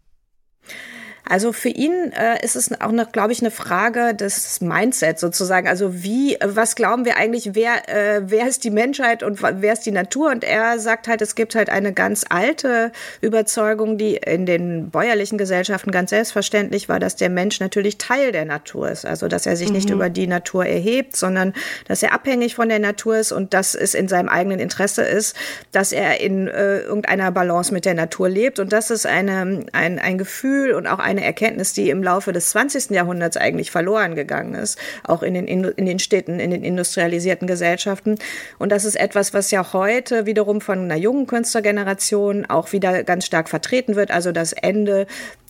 Also 1.29 1.53
für 1.53 1.69
ihn 1.69 2.13
äh, 2.13 2.45
ist 2.45 2.57
es 2.57 2.81
auch 2.81 2.93
noch, 2.93 3.13
glaube 3.13 3.33
ich, 3.33 3.41
eine 3.41 3.51
Frage 3.51 4.15
des 4.15 4.61
Mindsets 4.61 5.21
sozusagen. 5.21 5.69
Also 5.69 6.03
wie, 6.03 6.37
was 6.43 6.75
glauben 6.75 7.05
wir 7.05 7.17
eigentlich, 7.17 7.55
wer, 7.55 7.89
äh, 7.89 8.23
wer 8.25 8.49
ist 8.49 8.65
die 8.65 8.71
Menschheit 8.71 9.23
und 9.23 9.43
wer 9.43 9.73
ist 9.73 9.87
die 9.87 9.93
Natur? 9.93 10.31
Und 10.31 10.45
er 10.45 10.79
sagt 10.79 11.09
halt, 11.09 11.23
es 11.23 11.35
gibt 11.35 11.55
halt 11.55 11.71
eine 11.71 11.93
ganz 11.93 12.25
alte 12.29 12.91
Überzeugung, 13.21 13.99
die 13.99 14.17
in 14.17 14.47
den 14.47 14.91
bäuerlichen 14.91 15.39
Gesellschaften 15.39 15.91
ganz 15.91 16.11
selbstverständlich 16.11 16.89
war, 16.89 16.99
dass 16.99 17.17
der 17.17 17.31
Mensch 17.31 17.61
natürlich 17.61 17.99
Teil 17.99 18.33
der 18.33 18.45
Natur 18.45 18.91
ist. 18.91 19.05
Also 19.05 19.29
dass 19.29 19.47
er 19.47 19.57
sich 19.57 19.69
mhm. 19.69 19.75
nicht 19.77 19.91
über 19.91 20.11
die 20.11 20.27
Natur 20.27 20.67
erhebt, 20.67 21.17
sondern 21.17 21.53
dass 21.87 22.03
er 22.03 22.13
abhängig 22.13 22.55
von 22.55 22.69
der 22.69 22.79
Natur 22.79 23.19
ist 23.19 23.33
und 23.33 23.55
dass 23.55 23.75
es 23.75 23.95
in 23.95 24.09
seinem 24.09 24.29
eigenen 24.29 24.59
Interesse 24.59 25.03
ist, 25.03 25.37
dass 25.73 25.93
er 25.93 26.21
in 26.21 26.49
äh, 26.49 26.81
irgendeiner 26.81 27.31
Balance 27.31 27.73
mit 27.73 27.85
der 27.85 27.95
Natur 27.95 28.29
lebt. 28.29 28.59
Und 28.59 28.73
das 28.73 28.91
ist 28.91 29.07
eine, 29.07 29.67
ein, 29.73 29.99
ein 29.99 30.19
Gefühl 30.19 30.73
und 30.73 30.87
auch 30.87 30.99
ein 30.99 31.10
eine 31.11 31.25
Erkenntnis, 31.25 31.73
die 31.73 31.91
im 31.91 32.03
Laufe 32.03 32.33
des 32.33 32.51
20. 32.51 32.91
Jahrhunderts 32.91 33.37
eigentlich 33.37 33.71
verloren 33.71 34.15
gegangen 34.15 34.55
ist, 34.55 34.79
auch 35.05 35.23
in 35.23 35.35
den, 35.35 35.47
in 35.47 35.87
den 35.87 35.99
Städten, 35.99 36.41
in 36.41 36.51
den 36.51 36.65
industrialisierten 36.65 37.47
Gesellschaften. 37.47 38.17
Und 38.59 38.71
das 38.73 38.85
ist 38.85 38.95
etwas, 38.95 39.35
was 39.35 39.51
ja 39.51 39.73
heute 39.73 40.27
wiederum 40.27 40.61
von 40.61 40.79
einer 40.79 40.97
jungen 40.97 41.27
Künstlergeneration 41.27 42.47
auch 42.47 42.73
wieder 42.73 43.05
ganz 43.05 43.27
stark 43.27 43.49
vertreten 43.49 43.97
wird. 43.97 44.11
Also 44.11 44.33
das 44.33 44.53
Ende 44.53 45.07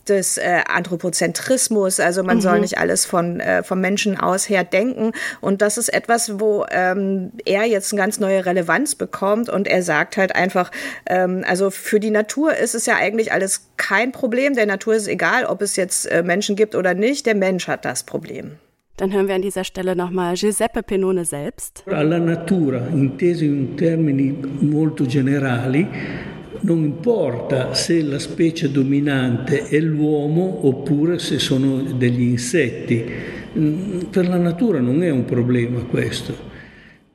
des 0.07 0.37
äh, 0.37 0.61
Anthropozentrismus, 0.67 1.99
also 1.99 2.23
man 2.23 2.37
mhm. 2.37 2.41
soll 2.41 2.59
nicht 2.59 2.77
alles 2.77 3.05
von 3.05 3.39
äh, 3.39 3.63
vom 3.63 3.81
Menschen 3.81 4.19
aus 4.19 4.49
her 4.49 4.63
denken 4.63 5.11
und 5.41 5.61
das 5.61 5.77
ist 5.77 5.93
etwas, 5.93 6.39
wo 6.39 6.65
ähm, 6.71 7.31
er 7.45 7.65
jetzt 7.65 7.91
eine 7.91 8.01
ganz 8.01 8.19
neue 8.19 8.45
Relevanz 8.45 8.95
bekommt 8.95 9.49
und 9.49 9.67
er 9.67 9.83
sagt 9.83 10.17
halt 10.17 10.35
einfach, 10.35 10.71
ähm, 11.05 11.43
also 11.47 11.69
für 11.69 11.99
die 11.99 12.11
Natur 12.11 12.55
ist 12.55 12.75
es 12.75 12.85
ja 12.85 12.95
eigentlich 12.95 13.31
alles 13.31 13.69
kein 13.77 14.11
Problem, 14.11 14.55
der 14.55 14.65
Natur 14.65 14.95
ist 14.95 15.07
egal, 15.07 15.45
ob 15.45 15.61
es 15.61 15.75
jetzt 15.75 16.05
äh, 16.05 16.23
Menschen 16.23 16.55
gibt 16.55 16.75
oder 16.75 16.93
nicht, 16.93 17.25
der 17.25 17.35
Mensch 17.35 17.67
hat 17.67 17.85
das 17.85 18.03
Problem. 18.03 18.57
Dann 19.01 19.11
hören 19.13 19.27
wir 19.27 19.33
an 19.33 19.41
dieser 19.41 19.63
Stelle 19.63 19.95
nochmal 19.95 20.35
Giuseppe 20.35 20.83
Penone 20.83 21.25
selbst. 21.25 21.83
Alla 21.87 22.19
natura, 22.19 22.87
intesa 22.93 23.45
in 23.45 23.75
termini 23.75 24.35
molto 24.61 25.05
generali, 25.05 25.87
non 26.61 26.83
importa 26.83 27.73
se 27.73 28.01
la 28.01 28.19
specie 28.19 28.71
dominante 28.71 29.67
è 29.67 29.79
l'uomo 29.79 30.67
oppure 30.67 31.19
se 31.19 31.39
sono 31.39 31.81
degli 31.81 32.21
insetti. 32.21 33.03
Mm, 33.57 33.99
per 34.09 34.27
la 34.27 34.37
natura 34.37 34.79
non 34.79 35.03
è 35.03 35.09
un 35.09 35.25
problema 35.25 35.79
questo, 35.81 36.49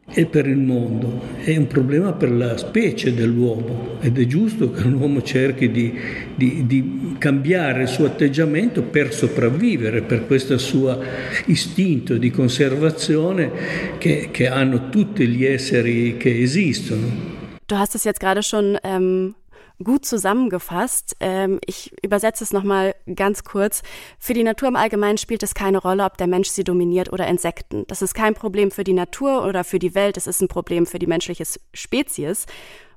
è 0.09 0.27
per 0.27 0.47
il 0.47 0.59
mondo, 0.59 1.23
è 1.43 1.57
un 1.57 1.67
problema 1.67 2.13
per 2.13 2.31
la 2.31 2.57
specie 2.57 3.15
dell'uomo 3.15 3.99
ed 4.01 4.19
è 4.19 4.27
giusto 4.27 4.71
che 4.71 4.83
l'uomo 4.83 5.23
cerchi 5.23 5.71
di, 5.71 5.93
di, 6.35 6.65
di 6.67 7.15
cambiare 7.19 7.83
il 7.83 7.89
suo 7.89 8.07
atteggiamento 8.07 8.83
per 8.83 9.15
sopravvivere, 9.15 10.03
per 10.03 10.27
questo 10.27 10.59
suo 10.59 11.01
istinto 11.47 12.17
di 12.19 12.31
conservazione 12.31 13.51
che, 13.99 14.29
che 14.31 14.49
hanno 14.49 14.91
tutti 14.91 15.27
gli 15.27 15.45
esseri 15.45 16.17
che 16.17 16.41
esistono. 16.41 17.36
Du 17.67 17.79
hast 17.79 17.95
es 17.95 18.05
jetzt 18.05 18.21
gerade 18.21 18.43
schon 18.43 18.79
ähm, 18.85 19.35
gut 19.83 20.05
zusammengefasst. 20.05 21.17
Ähm, 21.21 21.59
ich 21.67 21.93
übersetze 22.03 22.45
es 22.45 22.53
nochmal 22.53 22.95
ganz 23.15 23.45
kurz. 23.45 23.83
Für 24.19 24.35
die 24.35 24.45
Natur 24.45 24.69
im 24.69 24.77
Allgemeinen 24.77 25.19
spielt 25.19 25.43
es 25.43 25.55
keine 25.55 25.79
Rolle, 25.79 26.05
ob 26.05 26.17
der 26.17 26.29
Mensch 26.29 26.49
sie 26.49 26.65
dominiert 26.65 27.13
oder 27.13 27.27
Insekten. 27.27 27.85
Das 27.89 28.03
ist 28.03 28.15
kein 28.15 28.35
Problem 28.35 28.71
für 28.71 28.85
die 28.85 28.93
Natur 28.93 29.45
oder 29.45 29.65
für 29.65 29.79
die 29.79 29.95
Welt, 29.95 30.17
es 30.17 30.27
ist 30.27 30.41
ein 30.41 30.49
Problem 30.49 30.87
für 30.87 30.99
die 30.99 31.07
menschliche 31.07 31.45
Spezies. 31.75 32.47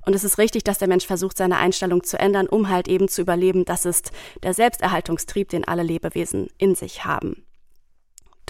Und 0.06 0.14
es 0.14 0.24
ist 0.24 0.38
richtig, 0.38 0.64
dass 0.64 0.78
der 0.78 0.88
Mensch 0.88 1.06
versucht, 1.06 1.36
seine 1.36 1.58
Einstellung 1.58 2.02
zu 2.04 2.18
ändern, 2.18 2.48
um 2.48 2.70
halt 2.70 2.88
eben 2.88 3.08
zu 3.08 3.20
überleben. 3.20 3.66
Das 3.66 3.84
ist 3.84 4.12
der 4.42 4.54
Selbsterhaltungstrieb, 4.54 5.50
den 5.50 5.68
alle 5.68 5.82
Lebewesen 5.82 6.48
in 6.56 6.74
sich 6.74 7.04
haben. 7.04 7.44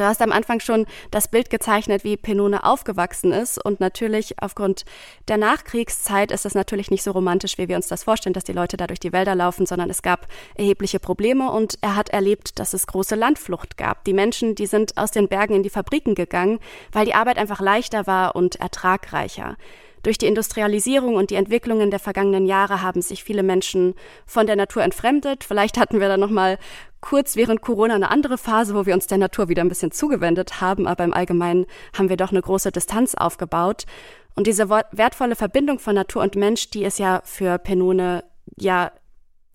Du 0.00 0.06
hast 0.06 0.22
am 0.22 0.32
Anfang 0.32 0.60
schon 0.60 0.86
das 1.10 1.28
Bild 1.28 1.50
gezeichnet, 1.50 2.04
wie 2.04 2.16
Penone 2.16 2.64
aufgewachsen 2.64 3.32
ist. 3.32 3.62
Und 3.62 3.80
natürlich 3.80 4.42
aufgrund 4.42 4.86
der 5.28 5.36
Nachkriegszeit 5.36 6.32
ist 6.32 6.46
es 6.46 6.54
natürlich 6.54 6.90
nicht 6.90 7.02
so 7.02 7.10
romantisch, 7.10 7.58
wie 7.58 7.68
wir 7.68 7.76
uns 7.76 7.86
das 7.86 8.04
vorstellen, 8.04 8.32
dass 8.32 8.44
die 8.44 8.54
Leute 8.54 8.78
da 8.78 8.86
durch 8.86 8.98
die 8.98 9.12
Wälder 9.12 9.34
laufen, 9.34 9.66
sondern 9.66 9.90
es 9.90 10.00
gab 10.00 10.26
erhebliche 10.54 11.00
Probleme 11.00 11.50
und 11.50 11.76
er 11.82 11.96
hat 11.96 12.08
erlebt, 12.08 12.58
dass 12.58 12.72
es 12.72 12.86
große 12.86 13.14
Landflucht 13.14 13.76
gab. 13.76 14.02
Die 14.04 14.14
Menschen, 14.14 14.54
die 14.54 14.64
sind 14.64 14.96
aus 14.96 15.10
den 15.10 15.28
Bergen 15.28 15.56
in 15.56 15.62
die 15.62 15.68
Fabriken 15.68 16.14
gegangen, 16.14 16.60
weil 16.92 17.04
die 17.04 17.14
Arbeit 17.14 17.36
einfach 17.36 17.60
leichter 17.60 18.06
war 18.06 18.34
und 18.34 18.56
ertragreicher. 18.56 19.58
Durch 20.02 20.18
die 20.18 20.26
Industrialisierung 20.26 21.16
und 21.16 21.30
die 21.30 21.34
Entwicklungen 21.34 21.90
der 21.90 22.00
vergangenen 22.00 22.46
Jahre 22.46 22.82
haben 22.82 23.02
sich 23.02 23.22
viele 23.22 23.42
Menschen 23.42 23.94
von 24.26 24.46
der 24.46 24.56
Natur 24.56 24.82
entfremdet. 24.82 25.44
Vielleicht 25.44 25.78
hatten 25.78 26.00
wir 26.00 26.08
da 26.08 26.16
noch 26.16 26.30
mal 26.30 26.58
kurz 27.00 27.36
während 27.36 27.62
Corona 27.62 27.94
eine 27.94 28.10
andere 28.10 28.38
Phase, 28.38 28.74
wo 28.74 28.86
wir 28.86 28.94
uns 28.94 29.06
der 29.06 29.18
Natur 29.18 29.48
wieder 29.48 29.62
ein 29.62 29.68
bisschen 29.68 29.92
zugewendet 29.92 30.60
haben, 30.60 30.86
aber 30.86 31.04
im 31.04 31.14
Allgemeinen 31.14 31.66
haben 31.96 32.08
wir 32.08 32.16
doch 32.16 32.30
eine 32.30 32.42
große 32.42 32.72
Distanz 32.72 33.14
aufgebaut. 33.14 33.86
Und 34.34 34.46
diese 34.46 34.70
wertvolle 34.70 35.36
Verbindung 35.36 35.78
von 35.78 35.94
Natur 35.94 36.22
und 36.22 36.36
Mensch, 36.36 36.70
die 36.70 36.84
ist 36.84 36.98
ja 36.98 37.22
für 37.24 37.58
Penone 37.58 38.24
ja 38.56 38.92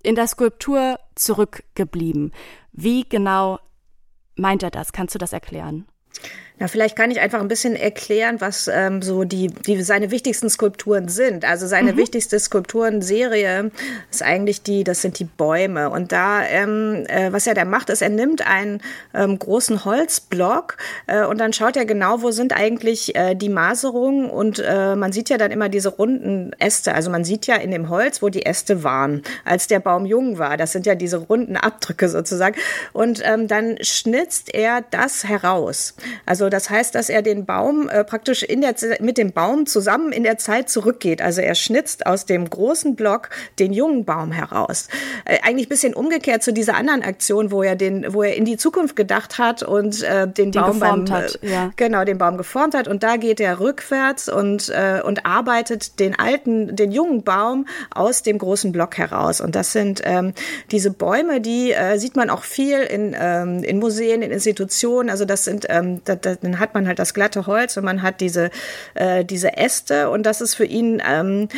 in 0.03 0.15
der 0.15 0.27
Skulptur 0.27 0.99
zurückgeblieben. 1.15 2.31
Wie 2.71 3.07
genau 3.07 3.59
meint 4.35 4.63
er 4.63 4.71
das? 4.71 4.91
Kannst 4.91 5.15
du 5.15 5.19
das 5.19 5.33
erklären? 5.33 5.87
Na, 6.57 6.69
vielleicht 6.69 6.95
kann 6.95 7.11
ich 7.11 7.19
einfach 7.19 7.41
ein 7.41 7.49
bisschen 7.49 7.75
erklären, 7.75 8.39
was 8.39 8.69
ähm, 8.73 9.01
so 9.01 9.25
die, 9.25 9.47
die 9.47 9.83
seine 9.83 10.09
wichtigsten 10.09 10.49
Skulpturen 10.49 11.09
sind. 11.09 11.43
Also 11.43 11.67
seine 11.67 11.93
mhm. 11.93 11.97
wichtigste 11.97 12.39
Skulpturenserie 12.39 13.71
ist 14.09 14.23
eigentlich 14.23 14.61
die, 14.61 14.85
das 14.85 15.01
sind 15.01 15.19
die 15.19 15.25
Bäume. 15.25 15.89
Und 15.89 16.13
da, 16.13 16.45
ähm, 16.45 17.03
äh, 17.07 17.33
was 17.33 17.45
er 17.45 17.55
da 17.55 17.65
macht, 17.65 17.89
ist, 17.89 18.01
er 18.01 18.09
nimmt 18.09 18.47
einen 18.47 18.81
ähm, 19.13 19.37
großen 19.37 19.83
Holzblock 19.83 20.77
äh, 21.07 21.25
und 21.25 21.39
dann 21.39 21.51
schaut 21.51 21.75
er 21.75 21.83
genau, 21.85 22.21
wo 22.21 22.31
sind 22.31 22.55
eigentlich 22.55 23.15
äh, 23.15 23.35
die 23.35 23.49
Maserungen 23.49 24.29
und 24.29 24.63
äh, 24.65 24.95
man 24.95 25.11
sieht 25.11 25.29
ja 25.29 25.37
dann 25.37 25.51
immer 25.51 25.67
diese 25.67 25.89
runden 25.89 26.53
Äste. 26.59 26.95
Also 26.95 27.09
man 27.09 27.25
sieht 27.25 27.47
ja 27.47 27.55
in 27.55 27.71
dem 27.71 27.89
Holz, 27.89 28.21
wo 28.21 28.29
die 28.29 28.45
Äste 28.45 28.81
waren, 28.81 29.23
als 29.43 29.67
der 29.67 29.81
Baum 29.81 30.05
jung 30.05 30.37
war. 30.37 30.55
Das 30.55 30.71
sind 30.71 30.85
ja 30.85 30.95
diese 30.95 31.17
runden 31.17 31.57
Abdrücke 31.57 32.07
sozusagen. 32.07 32.55
Und 32.93 33.21
ähm, 33.25 33.49
dann 33.49 33.75
schnitzt 33.81 34.53
er 34.53 34.81
das 34.89 35.25
heraus. 35.25 35.95
Also 36.25 36.44
also 36.45 36.49
das 36.51 36.69
heißt, 36.69 36.93
dass 36.93 37.09
er 37.09 37.23
den 37.23 37.45
Baum 37.45 37.89
äh, 37.89 38.03
praktisch 38.03 38.43
in 38.43 38.61
der, 38.61 38.75
mit 38.99 39.17
dem 39.17 39.31
Baum 39.31 39.65
zusammen 39.65 40.11
in 40.11 40.21
der 40.21 40.37
Zeit 40.37 40.69
zurückgeht. 40.69 41.19
Also 41.19 41.41
er 41.41 41.55
schnitzt 41.55 42.05
aus 42.05 42.27
dem 42.27 42.47
großen 42.47 42.95
Block 42.95 43.31
den 43.57 43.73
jungen 43.73 44.05
Baum 44.05 44.31
heraus. 44.31 44.89
Äh, 45.25 45.39
eigentlich 45.41 45.69
bisschen 45.69 45.95
umgekehrt 45.95 46.43
zu 46.43 46.53
dieser 46.53 46.75
anderen 46.75 47.01
Aktion, 47.01 47.49
wo 47.49 47.63
er 47.63 47.75
den, 47.75 48.13
wo 48.13 48.21
er 48.21 48.35
in 48.35 48.45
die 48.45 48.57
Zukunft 48.57 48.95
gedacht 48.95 49.39
hat 49.39 49.63
und 49.63 50.03
äh, 50.03 50.27
den, 50.27 50.51
den 50.51 50.61
Baum 50.61 50.79
beim, 50.79 51.09
hat, 51.09 51.39
äh, 51.41 51.51
ja. 51.51 51.71
genau 51.77 52.03
den 52.03 52.19
Baum 52.19 52.37
geformt 52.37 52.75
hat. 52.75 52.87
Und 52.87 53.01
da 53.01 53.17
geht 53.17 53.39
er 53.39 53.59
rückwärts 53.59 54.29
und 54.29 54.69
äh, 54.69 55.01
und 55.03 55.25
arbeitet 55.25 55.99
den 55.99 56.17
alten, 56.19 56.75
den 56.75 56.91
jungen 56.91 57.23
Baum 57.23 57.65
aus 57.89 58.21
dem 58.21 58.37
großen 58.37 58.71
Block 58.71 58.99
heraus. 58.99 59.41
Und 59.41 59.55
das 59.55 59.71
sind 59.71 60.01
ähm, 60.03 60.33
diese 60.69 60.91
Bäume, 60.91 61.41
die 61.41 61.71
äh, 61.71 61.97
sieht 61.97 62.15
man 62.15 62.29
auch 62.29 62.43
viel 62.43 62.81
in 62.81 63.15
ähm, 63.19 63.63
in 63.63 63.79
Museen, 63.79 64.21
in 64.21 64.29
Institutionen. 64.29 65.09
Also 65.09 65.25
das 65.25 65.43
sind 65.43 65.65
ähm, 65.69 66.01
da, 66.05 66.13
da 66.15 66.34
dann 66.41 66.59
hat 66.59 66.73
man 66.73 66.87
halt 66.87 66.99
das 66.99 67.13
glatte 67.13 67.45
Holz 67.47 67.77
und 67.77 67.85
man 67.85 68.01
hat 68.01 68.21
diese, 68.21 68.49
äh, 68.93 69.23
diese 69.25 69.57
Äste 69.57 70.09
und 70.09 70.23
das 70.23 70.41
ist 70.41 70.55
für 70.55 70.65
ihn 70.65 71.01
ähm, 71.07 71.49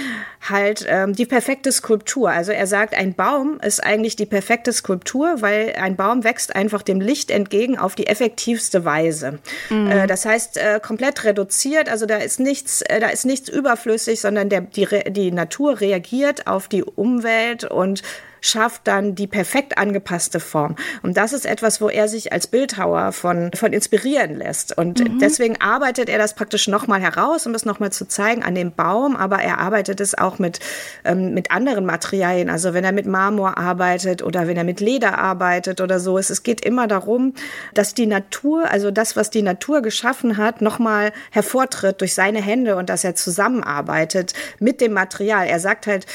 halt 0.49 0.85
ähm, 0.87 1.13
die 1.13 1.25
perfekte 1.25 1.71
Skulptur. 1.71 2.29
Also 2.29 2.51
er 2.51 2.67
sagt, 2.67 2.95
ein 2.95 3.13
Baum 3.13 3.59
ist 3.61 3.83
eigentlich 3.83 4.15
die 4.15 4.25
perfekte 4.25 4.73
Skulptur, 4.73 5.41
weil 5.41 5.73
ein 5.81 5.95
Baum 5.95 6.23
wächst 6.23 6.55
einfach 6.55 6.81
dem 6.81 7.01
Licht 7.01 7.31
entgegen 7.31 7.77
auf 7.77 7.95
die 7.95 8.07
effektivste 8.07 8.85
Weise. 8.85 9.39
Mhm. 9.69 9.91
Äh, 9.91 10.07
das 10.07 10.25
heißt, 10.25 10.57
äh, 10.57 10.79
komplett 10.81 11.23
reduziert, 11.23 11.89
also 11.89 12.05
da 12.05 12.17
ist 12.17 12.39
nichts, 12.39 12.81
äh, 12.81 12.99
da 12.99 13.09
ist 13.09 13.25
nichts 13.25 13.49
überflüssig, 13.49 14.21
sondern 14.21 14.49
der, 14.49 14.61
die, 14.61 14.87
die 15.09 15.31
Natur 15.31 15.79
reagiert 15.79 16.47
auf 16.47 16.67
die 16.67 16.83
Umwelt 16.83 17.63
und 17.63 18.03
schafft 18.47 18.87
dann 18.87 19.15
die 19.15 19.27
perfekt 19.27 19.77
angepasste 19.77 20.39
Form. 20.39 20.75
Und 21.03 21.17
das 21.17 21.33
ist 21.33 21.45
etwas, 21.45 21.81
wo 21.81 21.89
er 21.89 22.07
sich 22.07 22.31
als 22.31 22.47
Bildhauer 22.47 23.11
von, 23.11 23.51
von 23.53 23.73
inspirieren 23.73 24.35
lässt. 24.35 24.77
Und 24.77 24.99
mhm. 24.99 25.19
deswegen 25.19 25.59
arbeitet 25.61 26.09
er 26.09 26.17
das 26.17 26.35
praktisch 26.35 26.67
nochmal 26.67 27.01
heraus, 27.01 27.45
um 27.45 27.53
es 27.53 27.65
nochmal 27.65 27.91
zu 27.91 28.07
zeigen 28.07 28.43
an 28.43 28.55
dem 28.55 28.71
Baum, 28.71 29.15
aber 29.15 29.37
er 29.37 29.59
arbeitet 29.59 30.01
es 30.01 30.17
auch 30.17 30.39
mit, 30.39 30.59
ähm, 31.03 31.33
mit 31.33 31.51
anderen 31.51 31.85
Materialien. 31.85 32.49
Also 32.49 32.73
wenn 32.73 32.83
er 32.83 32.91
mit 32.91 33.05
Marmor 33.05 33.57
arbeitet 33.57 34.23
oder 34.23 34.47
wenn 34.47 34.57
er 34.57 34.63
mit 34.63 34.79
Leder 34.79 35.17
arbeitet 35.17 35.81
oder 35.81 35.99
so. 35.99 36.17
Es, 36.17 36.29
es 36.29 36.43
geht 36.43 36.61
immer 36.61 36.87
darum, 36.87 37.33
dass 37.73 37.93
die 37.93 38.07
Natur, 38.07 38.69
also 38.71 38.91
das, 38.91 39.15
was 39.15 39.29
die 39.29 39.41
Natur 39.41 39.81
geschaffen 39.81 40.37
hat, 40.37 40.61
nochmal 40.61 41.11
hervortritt 41.31 42.01
durch 42.01 42.13
seine 42.13 42.41
Hände 42.41 42.75
und 42.75 42.89
dass 42.89 43.03
er 43.03 43.15
zusammenarbeitet 43.15 44.33
mit 44.59 44.81
dem 44.81 44.93
Material. 44.93 45.47
Er 45.47 45.59
sagt 45.59 45.87
halt, 45.87 46.05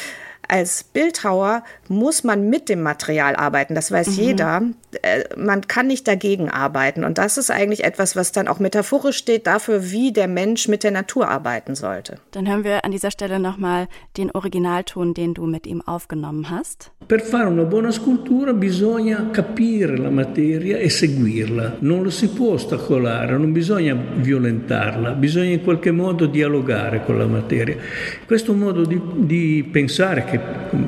als 0.53 0.85
Bildhauer 0.85 1.65
muss 1.89 2.25
man 2.25 2.51
mit 2.51 2.69
dem 2.69 2.83
Material 2.83 3.37
arbeiten. 3.37 3.75
Das 3.75 3.91
weiß 3.91 4.09
mhm. 4.09 4.15
jeder. 4.23 4.63
Äh, 5.01 5.25
man 5.37 5.67
kann 5.67 5.87
nicht 5.87 6.07
dagegen 6.07 6.51
arbeiten. 6.51 7.05
Und 7.05 7.19
das 7.19 7.39
ist 7.39 7.51
eigentlich 7.51 7.85
etwas, 7.85 8.17
was 8.17 8.33
dann 8.33 8.49
auch 8.49 8.59
metaphorisch 8.59 9.17
steht 9.17 9.47
dafür, 9.47 9.91
wie 9.91 10.13
der 10.13 10.29
Mensch 10.29 10.69
mit 10.69 10.85
der 10.85 10.91
Natur 10.91 11.29
arbeiten 11.29 11.75
sollte. 11.75 12.17
Dann 12.33 12.49
hören 12.49 12.65
wir 12.65 12.85
an 12.85 12.91
dieser 12.91 13.11
Stelle 13.11 13.39
nochmal 13.39 13.89
den 14.17 14.31
Originalton, 14.31 15.15
den 15.15 15.35
du 15.35 15.47
mit 15.47 15.67
ihm 15.67 15.81
aufgenommen 15.83 16.51
hast. 16.51 16.91
Per 17.07 17.21
fare 17.21 17.49
una 17.49 17.65
buona 17.65 17.91
scultura 17.91 18.53
bisogna 18.53 19.31
capire 19.33 19.97
la 19.97 20.11
materia 20.11 20.79
e 20.79 20.89
seguirla. 20.89 21.77
Non 21.81 22.03
lo 22.03 22.11
si 22.11 22.29
può 22.29 22.53
ostacolare, 22.53 23.37
non 23.37 23.53
bisogna 23.53 23.95
violentarla, 23.95 25.11
bisogna 25.13 25.51
in 25.51 25.63
qualche 25.63 25.91
modo 25.91 26.27
dialogare 26.27 27.05
con 27.05 27.19
la 27.19 27.27
materia. 27.27 27.77
Questo 28.25 28.55
modo 28.55 28.85
di, 28.85 29.01
di 29.17 29.69
pensare 29.71 30.25
che 30.25 30.41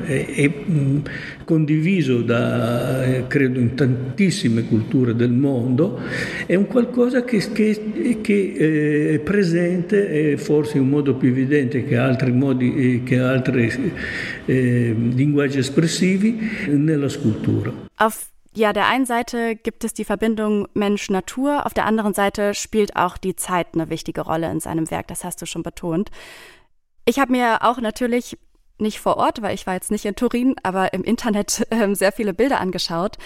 è, 0.05 0.25
è 0.25 0.51
condiviso 1.45 2.21
da, 2.21 3.05
eh, 3.05 3.27
credo, 3.27 3.59
in 3.59 3.75
tantissime 3.75 4.63
culture 4.63 5.15
del 5.15 5.31
mondo, 5.31 5.99
è 6.45 6.55
un 6.55 6.67
qualcosa 6.67 7.23
che, 7.23 7.37
che, 7.53 8.19
che 8.21 8.53
eh, 8.57 9.13
è 9.15 9.19
presente, 9.19 10.31
eh, 10.31 10.37
forse 10.37 10.77
in 10.77 10.89
modo 10.89 11.15
più 11.15 11.29
evidente 11.29 11.85
che 11.85 11.95
altri, 11.95 12.31
modi, 12.31 13.03
che 13.05 13.19
altri 13.19 13.71
eh, 14.45 14.95
linguaggi 15.13 15.59
espressivi, 15.59 16.37
nella 16.67 17.07
scultura. 17.07 17.71
Auf 17.97 18.31
ja, 18.55 18.73
der 18.73 18.87
einen 18.87 19.05
Seite 19.05 19.55
gibt 19.55 19.83
es 19.83 19.93
die 19.93 20.05
Verbindung 20.05 20.67
Mensch-Natur, 20.73 21.65
auf 21.65 21.73
der 21.73 21.85
anderen 21.85 22.13
Seite 22.13 22.53
spielt 22.53 22.95
auch 22.95 23.17
die 23.17 23.35
Zeit 23.35 23.67
eine 23.73 23.89
wichtige 23.89 24.21
Rolle 24.21 24.51
in 24.51 24.59
seinem 24.59 24.89
Werk, 24.89 25.07
das 25.07 25.23
hast 25.23 25.41
du 25.41 25.45
schon 25.45 25.63
betont. 25.63 26.09
Ich 27.05 27.19
habe 27.19 27.31
mir 27.31 27.61
auch 27.61 27.79
natürlich 27.79 28.37
nicht 28.77 28.99
vor 28.99 29.17
Ort, 29.17 29.41
weil 29.41 29.55
ich 29.55 29.65
war 29.67 29.73
jetzt 29.73 29.91
nicht 29.91 30.05
in 30.05 30.15
Turin, 30.15 30.55
aber 30.63 30.93
im 30.93 31.03
Internet 31.03 31.67
äh, 31.71 31.93
sehr 31.95 32.11
viele 32.11 32.33
Bilder 32.33 32.59
angeschaut. 32.59 33.17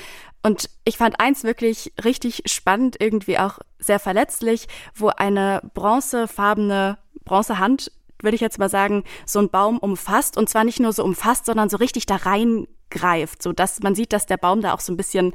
Und 0.41 0.69
ich 0.85 0.97
fand 0.97 1.19
eins 1.19 1.43
wirklich 1.43 1.93
richtig 2.03 2.43
spannend, 2.45 2.95
irgendwie 2.99 3.39
auch 3.39 3.59
sehr 3.77 3.99
verletzlich, 3.99 4.67
wo 4.95 5.09
eine 5.09 5.61
bronzefarbene, 5.73 6.97
Bronzehand, 7.25 7.91
würde 8.21 8.35
ich 8.35 8.41
jetzt 8.41 8.59
mal 8.59 8.69
sagen, 8.69 9.03
so 9.25 9.39
einen 9.39 9.49
Baum 9.49 9.77
umfasst. 9.77 10.37
Und 10.37 10.49
zwar 10.49 10.63
nicht 10.63 10.79
nur 10.79 10.93
so 10.93 11.03
umfasst, 11.03 11.45
sondern 11.45 11.69
so 11.69 11.77
richtig 11.77 12.05
da 12.05 12.15
reingreift, 12.15 13.43
so 13.43 13.51
dass 13.51 13.81
man 13.81 13.95
sieht, 13.95 14.13
dass 14.13 14.25
der 14.25 14.37
Baum 14.37 14.61
da 14.61 14.73
auch 14.73 14.79
so 14.79 14.93
ein 14.93 14.97
bisschen, 14.97 15.33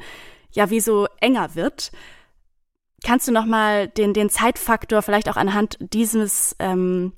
ja, 0.52 0.70
wie 0.70 0.80
so 0.80 1.06
enger 1.20 1.54
wird. 1.54 1.92
Kannst 3.04 3.28
du 3.28 3.32
nochmal 3.32 3.88
den, 3.88 4.14
den 4.14 4.30
Zeitfaktor 4.30 5.02
vielleicht 5.02 5.28
auch 5.28 5.36
anhand 5.36 5.76
dieses, 5.80 6.56
ähm, 6.58 7.12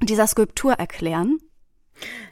dieser 0.00 0.26
Skulptur 0.26 0.72
erklären? 0.72 1.38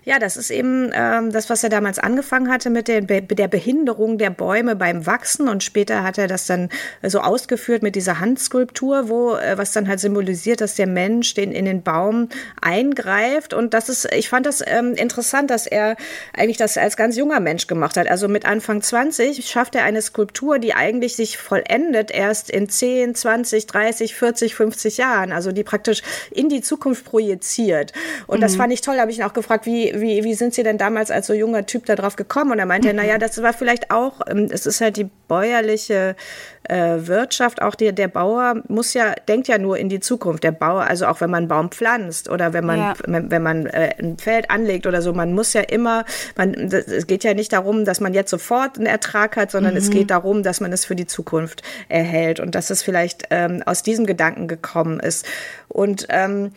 Ja, 0.04 0.18
das 0.18 0.36
ist 0.36 0.50
eben 0.50 0.90
ähm, 0.94 1.32
das, 1.32 1.48
was 1.48 1.64
er 1.64 1.70
damals 1.70 1.98
angefangen 1.98 2.50
hatte 2.50 2.68
mit 2.68 2.88
der, 2.88 3.00
Be 3.00 3.22
der 3.22 3.48
Behinderung 3.48 4.18
der 4.18 4.28
Bäume 4.28 4.76
beim 4.76 5.06
Wachsen 5.06 5.48
und 5.48 5.64
später 5.64 6.02
hat 6.02 6.18
er 6.18 6.26
das 6.26 6.46
dann 6.46 6.68
so 7.02 7.20
ausgeführt 7.20 7.82
mit 7.82 7.96
dieser 7.96 8.20
Handskulptur, 8.20 9.08
wo 9.08 9.34
äh, 9.36 9.56
was 9.56 9.72
dann 9.72 9.88
halt 9.88 10.00
symbolisiert, 10.00 10.60
dass 10.60 10.74
der 10.74 10.86
Mensch 10.86 11.32
den 11.32 11.52
in 11.52 11.64
den 11.64 11.82
Baum 11.82 12.28
eingreift 12.60 13.54
und 13.54 13.72
das 13.72 13.88
ist, 13.88 14.12
ich 14.12 14.28
fand 14.28 14.44
das 14.44 14.62
ähm, 14.66 14.92
interessant, 14.92 15.50
dass 15.50 15.66
er 15.66 15.96
eigentlich 16.34 16.58
das 16.58 16.76
als 16.76 16.98
ganz 16.98 17.16
junger 17.16 17.40
Mensch 17.40 17.66
gemacht 17.66 17.96
hat. 17.96 18.10
Also 18.10 18.28
mit 18.28 18.44
Anfang 18.44 18.82
20 18.82 19.48
schafft 19.48 19.74
er 19.74 19.84
eine 19.84 20.02
Skulptur, 20.02 20.58
die 20.58 20.74
eigentlich 20.74 21.16
sich 21.16 21.38
vollendet 21.38 22.10
erst 22.10 22.50
in 22.50 22.68
10, 22.68 23.14
20, 23.14 23.66
30, 23.66 24.14
40, 24.14 24.54
50 24.54 24.98
Jahren, 24.98 25.32
also 25.32 25.50
die 25.50 25.64
praktisch 25.64 26.02
in 26.30 26.50
die 26.50 26.60
Zukunft 26.60 27.06
projiziert. 27.06 27.92
Und 28.26 28.38
mhm. 28.38 28.42
das 28.42 28.56
fand 28.56 28.70
ich 28.70 28.82
toll, 28.82 28.98
habe 28.98 29.10
ich 29.10 29.18
ihn 29.18 29.24
auch 29.24 29.32
gefragt, 29.32 29.64
wie 29.64 29.93
wie, 30.00 30.24
wie 30.24 30.34
sind 30.34 30.54
Sie 30.54 30.62
denn 30.62 30.78
damals 30.78 31.10
als 31.10 31.26
so 31.26 31.34
junger 31.34 31.66
Typ 31.66 31.86
da 31.86 31.96
drauf 31.96 32.16
gekommen? 32.16 32.52
Und 32.52 32.58
er 32.58 32.66
meinte, 32.66 32.90
mhm. 32.90 32.96
naja, 32.96 33.18
das 33.18 33.42
war 33.42 33.52
vielleicht 33.52 33.90
auch, 33.90 34.20
ähm, 34.28 34.48
es 34.50 34.66
ist 34.66 34.80
halt 34.80 34.96
die 34.96 35.08
bäuerliche 35.28 36.16
äh, 36.64 37.06
Wirtschaft, 37.06 37.60
auch 37.62 37.74
die, 37.74 37.94
der 37.94 38.08
Bauer 38.08 38.62
muss 38.68 38.94
ja, 38.94 39.14
denkt 39.28 39.48
ja 39.48 39.58
nur 39.58 39.78
in 39.78 39.88
die 39.88 40.00
Zukunft. 40.00 40.44
Der 40.44 40.52
Bauer, 40.52 40.82
also 40.82 41.06
auch 41.06 41.20
wenn 41.20 41.30
man 41.30 41.44
einen 41.44 41.48
Baum 41.48 41.70
pflanzt 41.70 42.28
oder 42.30 42.52
wenn 42.52 42.64
man, 42.64 42.78
ja. 42.78 42.94
wenn, 43.06 43.30
wenn, 43.30 43.42
man 43.42 43.66
äh, 43.66 43.94
ein 43.98 44.18
Feld 44.18 44.50
anlegt 44.50 44.86
oder 44.86 45.02
so, 45.02 45.12
man 45.12 45.34
muss 45.34 45.52
ja 45.52 45.60
immer, 45.60 46.04
man, 46.36 46.54
es 46.54 47.06
geht 47.06 47.24
ja 47.24 47.34
nicht 47.34 47.52
darum, 47.52 47.84
dass 47.84 48.00
man 48.00 48.14
jetzt 48.14 48.30
sofort 48.30 48.78
einen 48.78 48.86
Ertrag 48.86 49.36
hat, 49.36 49.50
sondern 49.50 49.72
mhm. 49.72 49.78
es 49.78 49.90
geht 49.90 50.10
darum, 50.10 50.42
dass 50.42 50.60
man 50.60 50.72
es 50.72 50.84
für 50.84 50.96
die 50.96 51.06
Zukunft 51.06 51.62
erhält 51.88 52.40
und 52.40 52.54
dass 52.54 52.70
es 52.70 52.82
vielleicht 52.82 53.24
ähm, 53.30 53.62
aus 53.66 53.82
diesem 53.82 54.06
Gedanken 54.06 54.48
gekommen 54.48 55.00
ist. 55.00 55.26
Und 55.68 56.06
ähm, 56.10 56.52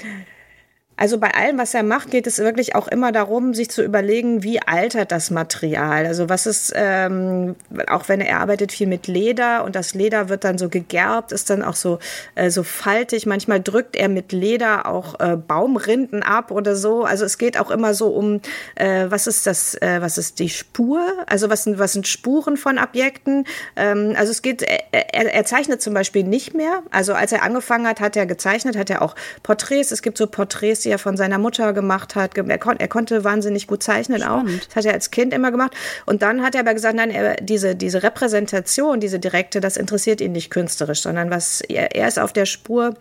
Also 0.97 1.19
bei 1.19 1.31
allem, 1.35 1.59
was 1.59 1.75
er 1.75 1.83
macht, 1.83 2.09
geht 2.09 2.25
es 2.25 2.39
wirklich 2.39 2.73
auch 2.73 2.87
immer 2.87 3.11
darum, 3.11 3.53
sich 3.53 3.69
zu 3.69 3.83
überlegen, 3.83 4.41
wie 4.41 4.59
altert 4.59 5.11
das 5.11 5.29
Material. 5.29 6.07
Also 6.07 6.27
was 6.27 6.47
ist, 6.47 6.73
ähm, 6.75 7.55
auch 7.87 8.09
wenn 8.09 8.19
er 8.19 8.39
arbeitet 8.39 8.71
viel 8.71 8.87
mit 8.87 9.05
Leder 9.05 9.63
und 9.63 9.75
das 9.75 9.93
Leder 9.93 10.27
wird 10.27 10.43
dann 10.43 10.57
so 10.57 10.69
gegerbt, 10.69 11.31
ist 11.31 11.51
dann 11.51 11.61
auch 11.61 11.75
so, 11.75 11.99
äh, 12.33 12.49
so 12.49 12.63
faltig. 12.63 13.27
Manchmal 13.27 13.61
drückt 13.61 13.95
er 13.95 14.09
mit 14.09 14.31
Leder 14.31 14.87
auch 14.87 15.19
äh, 15.19 15.37
Baumrinden 15.37 16.23
ab 16.23 16.49
oder 16.49 16.75
so. 16.75 17.03
Also 17.03 17.25
es 17.25 17.37
geht 17.37 17.59
auch 17.59 17.69
immer 17.69 17.93
so 17.93 18.07
um, 18.07 18.41
äh, 18.73 19.05
was 19.09 19.27
ist 19.27 19.45
das, 19.45 19.75
äh, 19.75 20.01
was 20.01 20.17
ist 20.17 20.39
die 20.39 20.49
Spur? 20.49 21.05
Also 21.27 21.51
was 21.51 21.63
sind, 21.63 21.77
was 21.77 21.93
sind 21.93 22.07
Spuren 22.07 22.57
von 22.57 22.79
Objekten? 22.79 23.45
Ähm, 23.75 24.15
also 24.17 24.31
es 24.31 24.41
geht, 24.41 24.63
er, 24.63 25.13
er 25.13 25.45
zeichnet 25.45 25.79
zum 25.79 25.93
Beispiel 25.93 26.23
nicht 26.23 26.55
mehr. 26.55 26.81
Also 26.89 27.13
als 27.13 27.31
er 27.31 27.43
angefangen 27.43 27.85
hat, 27.85 27.99
hat 27.99 28.15
er 28.15 28.25
gezeichnet, 28.25 28.75
hat 28.75 28.89
er 28.89 29.03
auch 29.03 29.13
Porträts. 29.43 29.91
Es 29.91 30.01
gibt 30.01 30.17
so 30.17 30.25
Porträts, 30.25 30.86
die 30.87 30.91
er 30.91 30.99
von 30.99 31.17
seiner 31.17 31.37
Mutter 31.37 31.73
gemacht 31.73 32.15
hat. 32.15 32.37
Er, 32.37 32.57
kon 32.57 32.77
er 32.79 32.87
konnte 32.87 33.23
wahnsinnig 33.23 33.67
gut 33.67 33.83
zeichnen 33.83 34.21
Spannend. 34.21 34.61
auch. 34.61 34.67
Das 34.67 34.75
hat 34.77 34.85
er 34.85 34.93
als 34.93 35.11
Kind 35.11 35.33
immer 35.33 35.51
gemacht. 35.51 35.75
Und 36.05 36.21
dann 36.21 36.41
hat 36.41 36.55
er 36.55 36.61
aber 36.61 36.73
gesagt, 36.73 36.95
nein, 36.95 37.11
er, 37.11 37.35
diese, 37.35 37.75
diese 37.75 38.03
Repräsentation, 38.03 38.99
diese 38.99 39.19
direkte, 39.19 39.59
das 39.59 39.75
interessiert 39.75 40.21
ihn 40.21 40.31
nicht 40.31 40.49
künstlerisch, 40.49 41.01
sondern 41.01 41.29
was 41.29 41.61
er, 41.61 41.95
er 41.95 42.07
ist 42.07 42.19
auf 42.19 42.31
der 42.31 42.45
Spur 42.45 42.95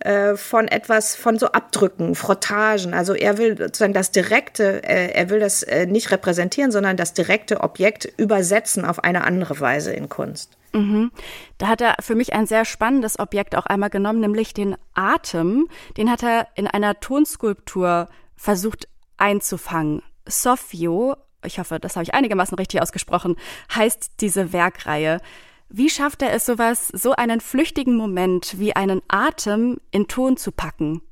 äh, 0.00 0.36
von 0.36 0.68
etwas, 0.68 1.16
von 1.16 1.38
so 1.38 1.46
Abdrücken, 1.46 2.14
Frottagen. 2.14 2.92
Also 2.92 3.14
er 3.14 3.38
will 3.38 3.56
sozusagen 3.56 3.94
das 3.94 4.10
direkte, 4.10 4.82
äh, 4.84 5.12
er 5.12 5.30
will 5.30 5.40
das 5.40 5.62
äh, 5.62 5.86
nicht 5.86 6.10
repräsentieren, 6.10 6.70
sondern 6.72 6.98
das 6.98 7.14
direkte 7.14 7.62
Objekt 7.62 8.12
übersetzen 8.18 8.84
auf 8.84 9.02
eine 9.02 9.24
andere 9.24 9.58
Weise 9.60 9.92
in 9.92 10.10
Kunst. 10.10 10.50
Mhm. 10.74 11.12
Da 11.56 11.68
hat 11.68 11.80
er 11.80 11.94
für 12.00 12.16
mich 12.16 12.34
ein 12.34 12.46
sehr 12.46 12.64
spannendes 12.64 13.18
Objekt 13.18 13.56
auch 13.56 13.66
einmal 13.66 13.90
genommen, 13.90 14.20
nämlich 14.20 14.54
den 14.54 14.76
Atem. 14.92 15.68
Den 15.96 16.10
hat 16.10 16.22
er 16.22 16.48
in 16.56 16.66
einer 16.66 16.98
Tonskulptur 17.00 18.08
versucht 18.36 18.88
einzufangen. 19.16 20.02
Sophio, 20.26 21.16
ich 21.44 21.58
hoffe, 21.58 21.78
das 21.78 21.94
habe 21.94 22.02
ich 22.02 22.14
einigermaßen 22.14 22.58
richtig 22.58 22.82
ausgesprochen, 22.82 23.36
heißt 23.74 24.20
diese 24.20 24.52
Werkreihe. 24.52 25.20
Wie 25.68 25.90
schafft 25.90 26.22
er 26.22 26.32
es, 26.32 26.44
sowas, 26.44 26.88
so 26.88 27.12
einen 27.12 27.40
flüchtigen 27.40 27.96
Moment 27.96 28.58
wie 28.58 28.74
einen 28.74 29.00
Atem 29.08 29.78
in 29.92 30.08
Ton 30.08 30.36
zu 30.36 30.50
packen? 30.50 31.02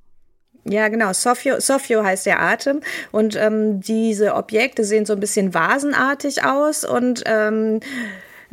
Ja, 0.65 0.89
genau. 0.89 1.13
Sophio, 1.13 1.59
Sophio 1.61 2.05
heißt 2.05 2.27
der 2.27 2.41
Atem. 2.41 2.81
Und 3.11 3.37
ähm, 3.37 3.81
diese 3.81 4.35
Objekte 4.35 4.85
sehen 4.85 5.07
so 5.07 5.13
ein 5.15 5.21
bisschen 5.21 5.55
vasenartig 5.55 6.45
aus 6.45 6.85
und 6.85 7.23
ähm, 7.27 7.81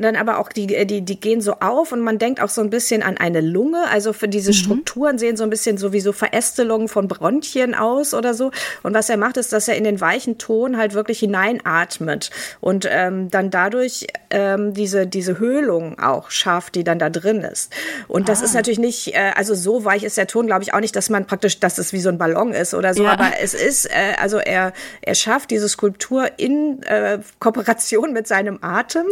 dann 0.01 0.15
aber 0.15 0.39
auch 0.39 0.50
die, 0.50 0.68
die, 0.86 1.01
die 1.01 1.20
gehen 1.20 1.41
so 1.41 1.53
auf 1.60 1.91
und 1.91 2.01
man 2.01 2.18
denkt 2.18 2.41
auch 2.41 2.50
so 2.50 2.62
ein 2.62 2.70
bisschen 2.70 3.03
an 3.03 3.18
eine 3.18 3.41
Lunge. 3.41 3.84
Also 3.89 4.13
für 4.13 4.27
diese 4.27 4.51
mhm. 4.51 4.56
Strukturen 4.56 5.18
sehen 5.18 5.38
so 5.38 5.44
ein 5.44 5.50
bisschen 5.50 5.77
sowieso 5.77 6.13
Verästelungen 6.13 6.88
von 6.88 7.08
Bronchien 7.08 7.75
aus 7.75 8.13
oder 8.13 8.34
so. 8.34 8.51
Und 8.84 8.94
was 8.94 9.10
er 9.10 9.18
macht, 9.18 9.38
ist, 9.38 9.53
dass 9.53 9.68
er 9.68 9.75
in 9.75 9.84
den 9.84 10.01
weichen 10.01 10.38
Ton 10.38 10.77
halt 10.77 10.94
wirklich 10.94 11.20
hineinatmet 11.20 12.32
und 12.62 12.88
ähm, 12.89 13.29
dann 13.29 13.50
dadurch 13.50 14.08
ähm, 14.29 14.74
diese, 14.74 15.08
diese 15.08 15.39
Höhlung 15.39 16.00
auch 16.00 16.32
schafft, 16.32 16.75
die 16.75 16.84
dann 16.84 17.00
da 17.00 17.10
drin 17.10 17.41
ist. 17.41 17.74
Und 18.08 18.29
das 18.29 18.41
ist 18.41 18.51
ah. 18.51 18.60
natürlich 18.60 18.79
nicht, 18.79 19.15
äh, 19.15 19.32
also 19.36 19.56
so 19.56 19.86
weich 19.86 20.03
ist 20.03 20.18
der 20.18 20.27
Ton, 20.27 20.48
glaube 20.48 20.63
ich, 20.63 20.74
auch 20.74 20.79
nicht, 20.79 20.96
dass 20.96 21.10
man 21.10 21.25
praktisch, 21.25 21.60
dass 21.60 21.77
es 21.77 21.94
wie 21.94 22.00
so 22.00 22.10
ein 22.10 22.18
Ballon 22.18 22.53
ist 22.53 22.74
oder 22.74 22.94
so, 22.94 23.03
ja. 23.03 23.12
aber 23.12 23.32
es 23.41 23.53
ist, 23.53 23.86
äh, 23.86 24.15
also 24.20 24.38
er, 24.38 24.74
er 25.01 25.15
schafft 25.15 25.51
diese 25.51 25.68
Skulptur 25.68 26.27
in 26.38 26.84
äh, 26.84 27.20
Kooperation 27.39 28.13
mit 28.13 28.27
seinem 28.27 28.60
Atem. 28.62 29.06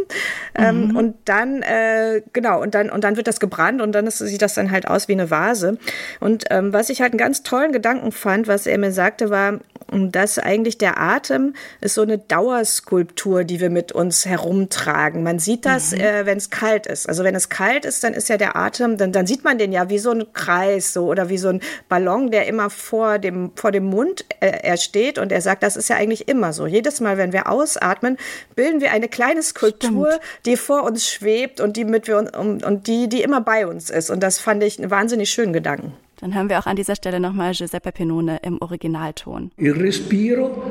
Ähm, 0.55 0.76
ähm, 0.77 0.87
mhm. 0.89 0.95
Und 0.95 1.15
dann, 1.25 1.61
äh, 1.61 2.21
genau, 2.33 2.61
und 2.61 2.75
dann, 2.75 2.89
und 2.89 3.03
dann 3.03 3.17
wird 3.17 3.27
das 3.27 3.39
gebrannt 3.39 3.81
und 3.81 3.91
dann 3.93 4.07
ist, 4.07 4.19
sieht 4.19 4.41
das 4.41 4.53
dann 4.53 4.71
halt 4.71 4.87
aus 4.87 5.07
wie 5.07 5.13
eine 5.13 5.29
Vase. 5.29 5.77
Und 6.19 6.45
ähm, 6.49 6.73
was 6.73 6.89
ich 6.89 7.01
halt 7.01 7.13
einen 7.13 7.19
ganz 7.19 7.43
tollen 7.43 7.71
Gedanken 7.71 8.11
fand, 8.11 8.47
was 8.47 8.67
er 8.67 8.77
mir 8.77 8.91
sagte, 8.91 9.29
war, 9.29 9.59
dass 9.91 10.37
eigentlich 10.37 10.77
der 10.77 10.99
Atem 10.99 11.53
ist 11.79 11.93
so 11.93 12.01
eine 12.01 12.17
Dauerskulptur, 12.17 13.43
die 13.43 13.59
wir 13.59 13.69
mit 13.69 13.91
uns 13.91 14.25
herumtragen. 14.25 15.23
Man 15.23 15.39
sieht 15.39 15.65
das, 15.65 15.91
mhm. 15.91 16.01
äh, 16.01 16.25
wenn 16.25 16.37
es 16.37 16.49
kalt 16.49 16.87
ist. 16.87 17.07
Also 17.07 17.23
wenn 17.23 17.35
es 17.35 17.49
kalt 17.49 17.85
ist, 17.85 18.03
dann 18.03 18.13
ist 18.13 18.27
ja 18.27 18.37
der 18.37 18.55
Atem, 18.55 18.97
dann, 18.97 19.11
dann 19.11 19.27
sieht 19.27 19.43
man 19.43 19.57
den 19.57 19.71
ja 19.71 19.89
wie 19.89 19.99
so 19.99 20.11
ein 20.11 20.25
Kreis 20.33 20.93
so 20.93 21.05
oder 21.05 21.29
wie 21.29 21.37
so 21.37 21.49
ein 21.49 21.61
Ballon, 21.87 22.31
der 22.31 22.47
immer 22.47 22.69
vor 22.69 23.17
dem, 23.19 23.51
vor 23.55 23.71
dem 23.71 23.85
Mund 23.85 24.25
äh, 24.39 24.59
er 24.63 24.77
steht. 24.77 25.17
Und 25.17 25.31
er 25.31 25.41
sagt, 25.41 25.63
das 25.63 25.77
ist 25.77 25.89
ja 25.89 25.95
eigentlich 25.95 26.27
immer 26.27 26.51
so. 26.51 26.67
Jedes 26.67 26.99
Mal, 26.99 27.17
wenn 27.17 27.31
wir 27.31 27.49
ausatmen, 27.49 28.17
bilden 28.55 28.81
wir 28.81 28.91
eine 28.91 29.07
kleine 29.07 29.41
Skulptur, 29.41 30.07
Stimmt. 30.07 30.21
die 30.45 30.57
vor 30.67 30.83
uns 30.83 31.09
schwebt 31.09 31.61
und 31.61 31.77
die 31.77 31.85
mit 31.85 32.07
wir 32.07 32.17
und, 32.17 32.65
und 32.65 32.87
die, 32.87 33.07
die 33.07 33.21
immer 33.21 33.41
bei 33.41 33.65
uns 33.65 33.89
ist. 33.89 34.09
Und 34.09 34.21
das 34.21 34.37
fand 34.37 34.61
ich 34.63 34.77
einen 34.77 34.91
wahnsinnig 34.91 35.29
schönen 35.29 35.53
Gedanken. 35.53 35.93
Dann 36.19 36.35
hören 36.35 36.49
wir 36.49 36.59
auch 36.59 36.65
an 36.65 36.75
dieser 36.75 36.95
Stelle 36.95 37.19
nochmal 37.19 37.53
Giuseppe 37.53 37.91
Penone 37.91 38.39
im 38.43 38.57
Originalton. 38.59 39.51
Il 39.57 39.73
respiro 39.73 40.63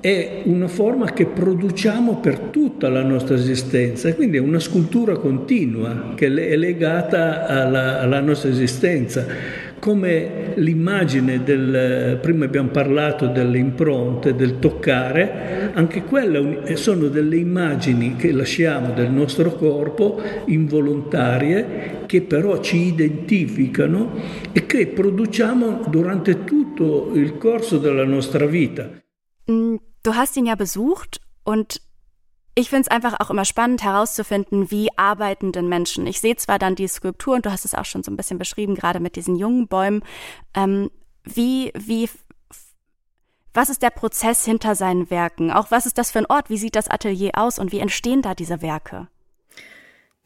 è 0.00 0.42
una 0.44 0.68
forma 0.68 1.12
che 1.12 1.24
produciamo 1.24 2.16
per 2.16 2.38
tutta 2.50 2.90
la 2.90 3.02
nostra 3.02 3.36
esistenza, 3.36 4.12
quindi 4.14 4.36
è 4.36 4.40
una 4.40 4.60
scultura 4.60 5.16
continua 5.16 6.12
che 6.14 6.26
è 6.26 6.56
legata 6.56 7.46
alla, 7.46 8.00
alla 8.00 8.20
nostra 8.20 8.50
esistenza 8.50 9.24
come 9.84 10.54
l'immagine 10.56 11.42
del, 11.42 12.18
prima 12.22 12.46
abbiamo 12.46 12.70
parlato 12.70 13.26
delle 13.26 13.58
impronte, 13.58 14.34
del 14.34 14.58
toccare, 14.58 15.72
anche 15.74 16.04
quelle 16.04 16.74
sono 16.78 17.08
delle 17.08 17.36
immagini 17.36 18.16
che 18.16 18.32
lasciamo 18.32 18.94
del 18.94 19.10
nostro 19.10 19.52
corpo 19.56 20.22
involontarie 20.46 22.06
che 22.06 22.22
però 22.22 22.62
ci 22.62 22.78
identificano 22.78 24.12
e 24.52 24.64
che 24.64 24.86
produciamo 24.86 25.84
durante 25.88 26.44
tutto 26.44 27.10
il 27.12 27.36
corso 27.36 27.76
della 27.76 28.06
nostra 28.06 28.46
vita. 28.46 28.88
Mm, 29.50 29.74
du 30.00 30.10
hast 30.14 30.38
ihn 30.38 30.46
ja 30.46 30.56
besucht 30.56 31.20
und 31.42 31.78
ich 32.54 32.70
finde 32.70 32.82
es 32.82 32.88
einfach 32.88 33.18
auch 33.20 33.30
immer 33.30 33.44
spannend 33.44 33.82
herauszufinden, 33.82 34.70
wie 34.70 34.88
arbeiten 34.96 35.50
denn 35.50 35.68
Menschen. 35.68 36.06
Ich 36.06 36.20
sehe 36.20 36.36
zwar 36.36 36.58
dann 36.58 36.76
die 36.76 36.86
Skulptur 36.86 37.34
und 37.34 37.46
du 37.46 37.52
hast 37.52 37.64
es 37.64 37.74
auch 37.74 37.84
schon 37.84 38.04
so 38.04 38.10
ein 38.10 38.16
bisschen 38.16 38.38
beschrieben, 38.38 38.74
gerade 38.74 39.00
mit 39.00 39.16
diesen 39.16 39.36
jungen 39.36 39.66
Bäumen. 39.66 40.02
Ähm, 40.54 40.90
wie, 41.24 41.72
wie, 41.74 42.08
was 43.52 43.70
ist 43.70 43.82
der 43.82 43.90
Prozess 43.90 44.44
hinter 44.44 44.76
seinen 44.76 45.10
Werken? 45.10 45.50
Auch 45.50 45.70
was 45.70 45.86
ist 45.86 45.98
das 45.98 46.12
für 46.12 46.20
ein 46.20 46.26
Ort? 46.26 46.48
Wie 46.48 46.58
sieht 46.58 46.76
das 46.76 46.88
Atelier 46.88 47.32
aus 47.34 47.58
und 47.58 47.72
wie 47.72 47.80
entstehen 47.80 48.22
da 48.22 48.34
diese 48.34 48.62
Werke? 48.62 49.08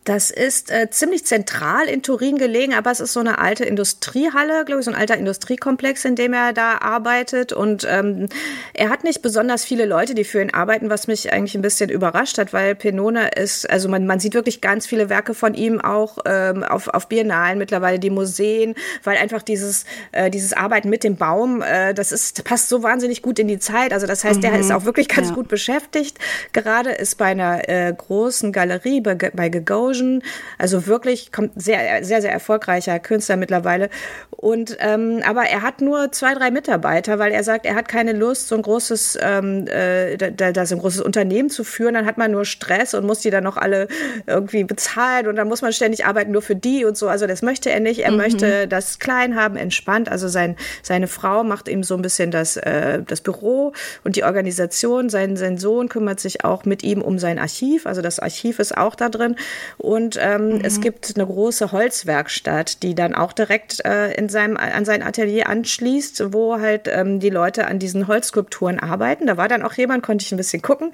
Das 0.08 0.30
ist 0.30 0.70
äh, 0.70 0.88
ziemlich 0.88 1.26
zentral 1.26 1.86
in 1.86 2.02
Turin 2.02 2.38
gelegen, 2.38 2.72
aber 2.72 2.90
es 2.90 2.98
ist 2.98 3.12
so 3.12 3.20
eine 3.20 3.38
alte 3.38 3.66
Industriehalle, 3.66 4.64
glaube 4.64 4.80
ich, 4.80 4.86
so 4.86 4.90
ein 4.90 4.96
alter 4.96 5.18
Industriekomplex, 5.18 6.02
in 6.06 6.16
dem 6.16 6.32
er 6.32 6.54
da 6.54 6.78
arbeitet. 6.78 7.52
Und 7.52 7.86
ähm, 7.86 8.30
er 8.72 8.88
hat 8.88 9.04
nicht 9.04 9.20
besonders 9.20 9.66
viele 9.66 9.84
Leute, 9.84 10.14
die 10.14 10.24
für 10.24 10.40
ihn 10.40 10.54
arbeiten, 10.54 10.88
was 10.88 11.08
mich 11.08 11.30
eigentlich 11.30 11.54
ein 11.54 11.60
bisschen 11.60 11.90
überrascht 11.90 12.38
hat, 12.38 12.54
weil 12.54 12.74
Penone 12.74 13.32
ist, 13.36 13.68
also 13.68 13.90
man, 13.90 14.06
man 14.06 14.18
sieht 14.18 14.32
wirklich 14.32 14.62
ganz 14.62 14.86
viele 14.86 15.10
Werke 15.10 15.34
von 15.34 15.52
ihm 15.52 15.78
auch 15.78 16.16
ähm, 16.24 16.64
auf, 16.64 16.88
auf 16.88 17.10
Biennalen 17.10 17.58
mittlerweile, 17.58 17.98
die 17.98 18.08
Museen, 18.08 18.76
weil 19.04 19.18
einfach 19.18 19.42
dieses, 19.42 19.84
äh, 20.12 20.30
dieses 20.30 20.54
Arbeiten 20.54 20.88
mit 20.88 21.04
dem 21.04 21.16
Baum, 21.16 21.60
äh, 21.60 21.92
das 21.92 22.12
ist, 22.12 22.44
passt 22.44 22.70
so 22.70 22.82
wahnsinnig 22.82 23.20
gut 23.20 23.38
in 23.38 23.46
die 23.46 23.58
Zeit. 23.58 23.92
Also 23.92 24.06
das 24.06 24.24
heißt, 24.24 24.36
mhm. 24.36 24.40
der 24.40 24.58
ist 24.58 24.72
auch 24.72 24.86
wirklich 24.86 25.08
ganz 25.08 25.28
ja. 25.28 25.34
gut 25.34 25.48
beschäftigt. 25.48 26.16
Gerade 26.54 26.92
ist 26.92 27.18
bei 27.18 27.26
einer 27.26 27.68
äh, 27.68 27.92
großen 27.94 28.52
Galerie, 28.52 29.02
bei, 29.02 29.14
bei 29.14 29.50
Gagosian, 29.50 29.97
Explosion. 29.98 30.22
Also 30.58 30.86
wirklich 30.86 31.32
kommt 31.32 31.60
sehr, 31.60 32.04
sehr, 32.04 32.22
sehr 32.22 32.32
erfolgreicher 32.32 32.98
Künstler 32.98 33.36
mittlerweile. 33.36 33.90
Und 34.30 34.76
ähm, 34.80 35.20
aber 35.26 35.42
er 35.42 35.62
hat 35.62 35.80
nur 35.80 36.12
zwei, 36.12 36.34
drei 36.34 36.50
Mitarbeiter, 36.50 37.18
weil 37.18 37.32
er 37.32 37.42
sagt, 37.42 37.66
er 37.66 37.74
hat 37.74 37.88
keine 37.88 38.12
Lust, 38.12 38.48
so 38.48 38.54
ein 38.54 38.62
großes, 38.62 39.18
ähm, 39.20 39.66
äh, 39.66 40.16
da, 40.16 40.52
da 40.52 40.66
so 40.66 40.76
ein 40.76 40.80
großes 40.80 41.00
Unternehmen 41.00 41.50
zu 41.50 41.64
führen. 41.64 41.94
Dann 41.94 42.06
hat 42.06 42.18
man 42.18 42.30
nur 42.30 42.44
Stress 42.44 42.94
und 42.94 43.04
muss 43.04 43.20
die 43.20 43.30
dann 43.30 43.44
noch 43.44 43.56
alle 43.56 43.88
irgendwie 44.26 44.64
bezahlen 44.64 45.26
und 45.26 45.36
dann 45.36 45.48
muss 45.48 45.62
man 45.62 45.72
ständig 45.72 46.06
arbeiten 46.06 46.30
nur 46.30 46.42
für 46.42 46.54
die 46.54 46.84
und 46.84 46.96
so. 46.96 47.08
Also 47.08 47.26
das 47.26 47.42
möchte 47.42 47.70
er 47.70 47.80
nicht. 47.80 48.00
Er 48.00 48.12
mhm. 48.12 48.16
möchte 48.18 48.68
das 48.68 48.98
klein 48.98 49.34
haben, 49.34 49.56
entspannt. 49.56 50.08
Also 50.08 50.28
sein, 50.28 50.56
seine 50.82 51.08
Frau 51.08 51.42
macht 51.42 51.68
ihm 51.68 51.82
so 51.82 51.96
ein 51.96 52.02
bisschen 52.02 52.30
das, 52.30 52.56
äh, 52.56 53.02
das 53.04 53.20
Büro 53.20 53.72
und 54.04 54.16
die 54.16 54.24
Organisation. 54.24 55.08
Sein, 55.08 55.36
sein 55.36 55.58
Sohn 55.58 55.88
kümmert 55.88 56.20
sich 56.20 56.44
auch 56.44 56.64
mit 56.64 56.84
ihm 56.84 57.02
um 57.02 57.18
sein 57.18 57.38
Archiv. 57.38 57.86
Also 57.86 58.02
das 58.02 58.20
Archiv 58.20 58.60
ist 58.60 58.76
auch 58.76 58.94
da 58.94 59.08
drin. 59.08 59.34
Und 59.78 59.87
ähm, 60.20 60.56
mhm. 60.56 60.60
es 60.62 60.80
gibt 60.80 61.14
eine 61.14 61.26
große 61.26 61.72
Holzwerkstatt, 61.72 62.82
die 62.82 62.94
dann 62.94 63.14
auch 63.14 63.32
direkt 63.32 63.84
äh, 63.84 64.12
in 64.12 64.28
seinem, 64.28 64.56
an 64.56 64.84
sein 64.84 65.02
Atelier 65.02 65.48
anschließt, 65.48 66.32
wo 66.32 66.60
halt 66.60 66.88
ähm, 66.88 67.20
die 67.20 67.30
Leute 67.30 67.66
an 67.66 67.78
diesen 67.78 68.06
Holzskulpturen 68.06 68.78
arbeiten. 68.78 69.26
Da 69.26 69.36
war 69.36 69.48
dann 69.48 69.62
auch 69.62 69.72
jemand, 69.72 70.02
konnte 70.02 70.24
ich 70.24 70.32
ein 70.32 70.36
bisschen 70.36 70.60
gucken. 70.60 70.92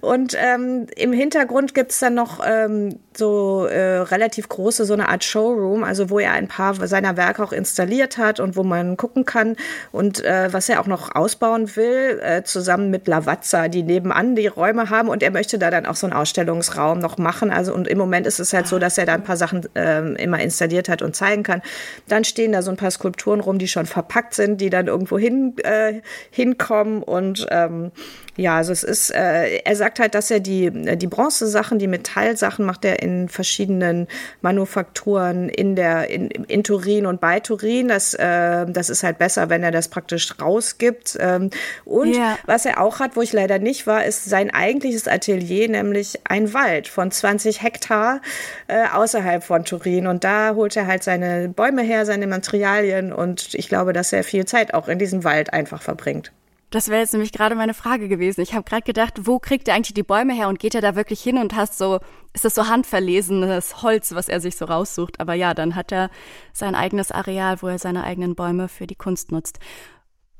Und 0.00 0.36
ähm, 0.36 0.86
im 0.96 1.12
Hintergrund 1.12 1.74
gibt's 1.74 2.00
dann 2.00 2.14
noch 2.14 2.40
ähm, 2.44 2.98
so 3.16 3.66
äh, 3.66 3.98
relativ 3.98 4.48
große, 4.48 4.84
so 4.84 4.94
eine 4.94 5.08
Art 5.08 5.22
Showroom, 5.22 5.84
also 5.84 6.10
wo 6.10 6.18
er 6.18 6.32
ein 6.32 6.48
paar 6.48 6.74
seiner 6.88 7.16
Werke 7.16 7.42
auch 7.44 7.52
installiert 7.52 8.18
hat 8.18 8.40
und 8.40 8.56
wo 8.56 8.64
man 8.64 8.96
gucken 8.96 9.24
kann. 9.24 9.56
Und 9.92 10.24
äh, 10.24 10.52
was 10.52 10.68
er 10.68 10.80
auch 10.80 10.86
noch 10.86 11.14
ausbauen 11.14 11.76
will, 11.76 12.20
äh, 12.22 12.42
zusammen 12.42 12.90
mit 12.90 13.06
Lavazza, 13.06 13.68
die 13.68 13.82
nebenan 13.84 14.34
die 14.34 14.48
Räume 14.48 14.90
haben. 14.90 15.08
Und 15.08 15.22
er 15.22 15.30
möchte 15.30 15.58
da 15.58 15.70
dann 15.70 15.86
auch 15.86 15.96
so 15.96 16.06
einen 16.06 16.14
Ausstellungsraum 16.14 16.98
noch 16.98 17.18
machen. 17.18 17.52
Also 17.52 17.72
und 17.74 17.86
im 17.86 17.98
Moment 17.98 18.13
Moment 18.14 18.28
ist 18.28 18.38
es 18.38 18.52
halt 18.52 18.68
so, 18.68 18.78
dass 18.78 18.96
er 18.96 19.06
da 19.06 19.14
ein 19.14 19.24
paar 19.24 19.36
Sachen 19.36 19.68
ähm, 19.74 20.14
immer 20.14 20.38
installiert 20.38 20.88
hat 20.88 21.02
und 21.02 21.16
zeigen 21.16 21.42
kann. 21.42 21.62
Dann 22.06 22.22
stehen 22.22 22.52
da 22.52 22.62
so 22.62 22.70
ein 22.70 22.76
paar 22.76 22.92
Skulpturen 22.92 23.40
rum, 23.40 23.58
die 23.58 23.66
schon 23.66 23.86
verpackt 23.86 24.34
sind, 24.34 24.60
die 24.60 24.70
dann 24.70 24.86
irgendwo 24.86 25.18
hin, 25.18 25.54
äh, 25.64 26.00
hinkommen 26.30 27.02
und 27.02 27.44
ähm, 27.50 27.90
ja, 28.36 28.56
also 28.56 28.72
es 28.72 28.82
ist, 28.82 29.10
äh, 29.14 29.58
er 29.58 29.76
sagt 29.76 30.00
halt, 30.00 30.14
dass 30.14 30.30
er 30.30 30.40
die, 30.40 30.70
die 30.96 31.06
Bronzesachen, 31.06 31.78
die 31.78 31.86
Metallsachen 31.86 32.64
macht 32.64 32.84
er 32.84 33.00
in 33.00 33.28
verschiedenen 33.28 34.08
Manufakturen 34.42 35.48
in 35.48 35.76
der, 35.76 36.10
in, 36.10 36.28
in 36.30 36.64
Turin 36.64 37.06
und 37.06 37.20
bei 37.20 37.38
Turin. 37.38 37.88
Das, 37.88 38.12
äh, 38.14 38.66
das 38.66 38.90
ist 38.90 39.04
halt 39.04 39.18
besser, 39.18 39.50
wenn 39.50 39.62
er 39.62 39.70
das 39.70 39.88
praktisch 39.88 40.34
rausgibt. 40.40 41.16
Ähm, 41.20 41.50
und 41.84 42.16
yeah. 42.16 42.36
was 42.46 42.66
er 42.66 42.80
auch 42.80 42.98
hat, 42.98 43.14
wo 43.14 43.22
ich 43.22 43.32
leider 43.32 43.60
nicht 43.60 43.86
war, 43.86 44.04
ist 44.04 44.24
sein 44.24 44.52
eigentliches 44.52 45.06
Atelier, 45.06 45.68
nämlich 45.68 46.18
ein 46.24 46.52
Wald 46.52 46.88
von 46.88 47.12
20 47.12 47.62
Hektar 47.62 48.20
äh, 48.66 48.86
außerhalb 48.92 49.44
von 49.44 49.64
Turin. 49.64 50.08
Und 50.08 50.24
da 50.24 50.54
holt 50.56 50.76
er 50.76 50.88
halt 50.88 51.04
seine 51.04 51.48
Bäume 51.48 51.82
her, 51.82 52.04
seine 52.04 52.26
Materialien 52.26 53.12
und 53.12 53.54
ich 53.54 53.68
glaube, 53.68 53.92
dass 53.92 54.12
er 54.12 54.24
viel 54.24 54.44
Zeit 54.44 54.74
auch 54.74 54.88
in 54.88 54.98
diesem 54.98 55.22
Wald 55.22 55.52
einfach 55.52 55.82
verbringt. 55.82 56.32
Das 56.74 56.88
wäre 56.88 57.02
jetzt 57.02 57.12
nämlich 57.12 57.30
gerade 57.30 57.54
meine 57.54 57.72
Frage 57.72 58.08
gewesen. 58.08 58.40
Ich 58.40 58.52
habe 58.52 58.64
gerade 58.64 58.82
gedacht, 58.82 59.28
wo 59.28 59.38
kriegt 59.38 59.68
er 59.68 59.76
eigentlich 59.76 59.94
die 59.94 60.02
Bäume 60.02 60.34
her 60.34 60.48
und 60.48 60.58
geht 60.58 60.74
er 60.74 60.80
da 60.80 60.96
wirklich 60.96 61.22
hin 61.22 61.38
und 61.38 61.54
hast 61.54 61.78
so, 61.78 62.00
ist 62.32 62.44
das 62.44 62.56
so 62.56 62.66
handverlesenes 62.66 63.80
Holz, 63.82 64.12
was 64.12 64.28
er 64.28 64.40
sich 64.40 64.56
so 64.56 64.64
raussucht? 64.64 65.20
Aber 65.20 65.34
ja, 65.34 65.54
dann 65.54 65.76
hat 65.76 65.92
er 65.92 66.10
sein 66.52 66.74
eigenes 66.74 67.12
Areal, 67.12 67.62
wo 67.62 67.68
er 67.68 67.78
seine 67.78 68.02
eigenen 68.02 68.34
Bäume 68.34 68.66
für 68.66 68.88
die 68.88 68.96
Kunst 68.96 69.30
nutzt. 69.30 69.60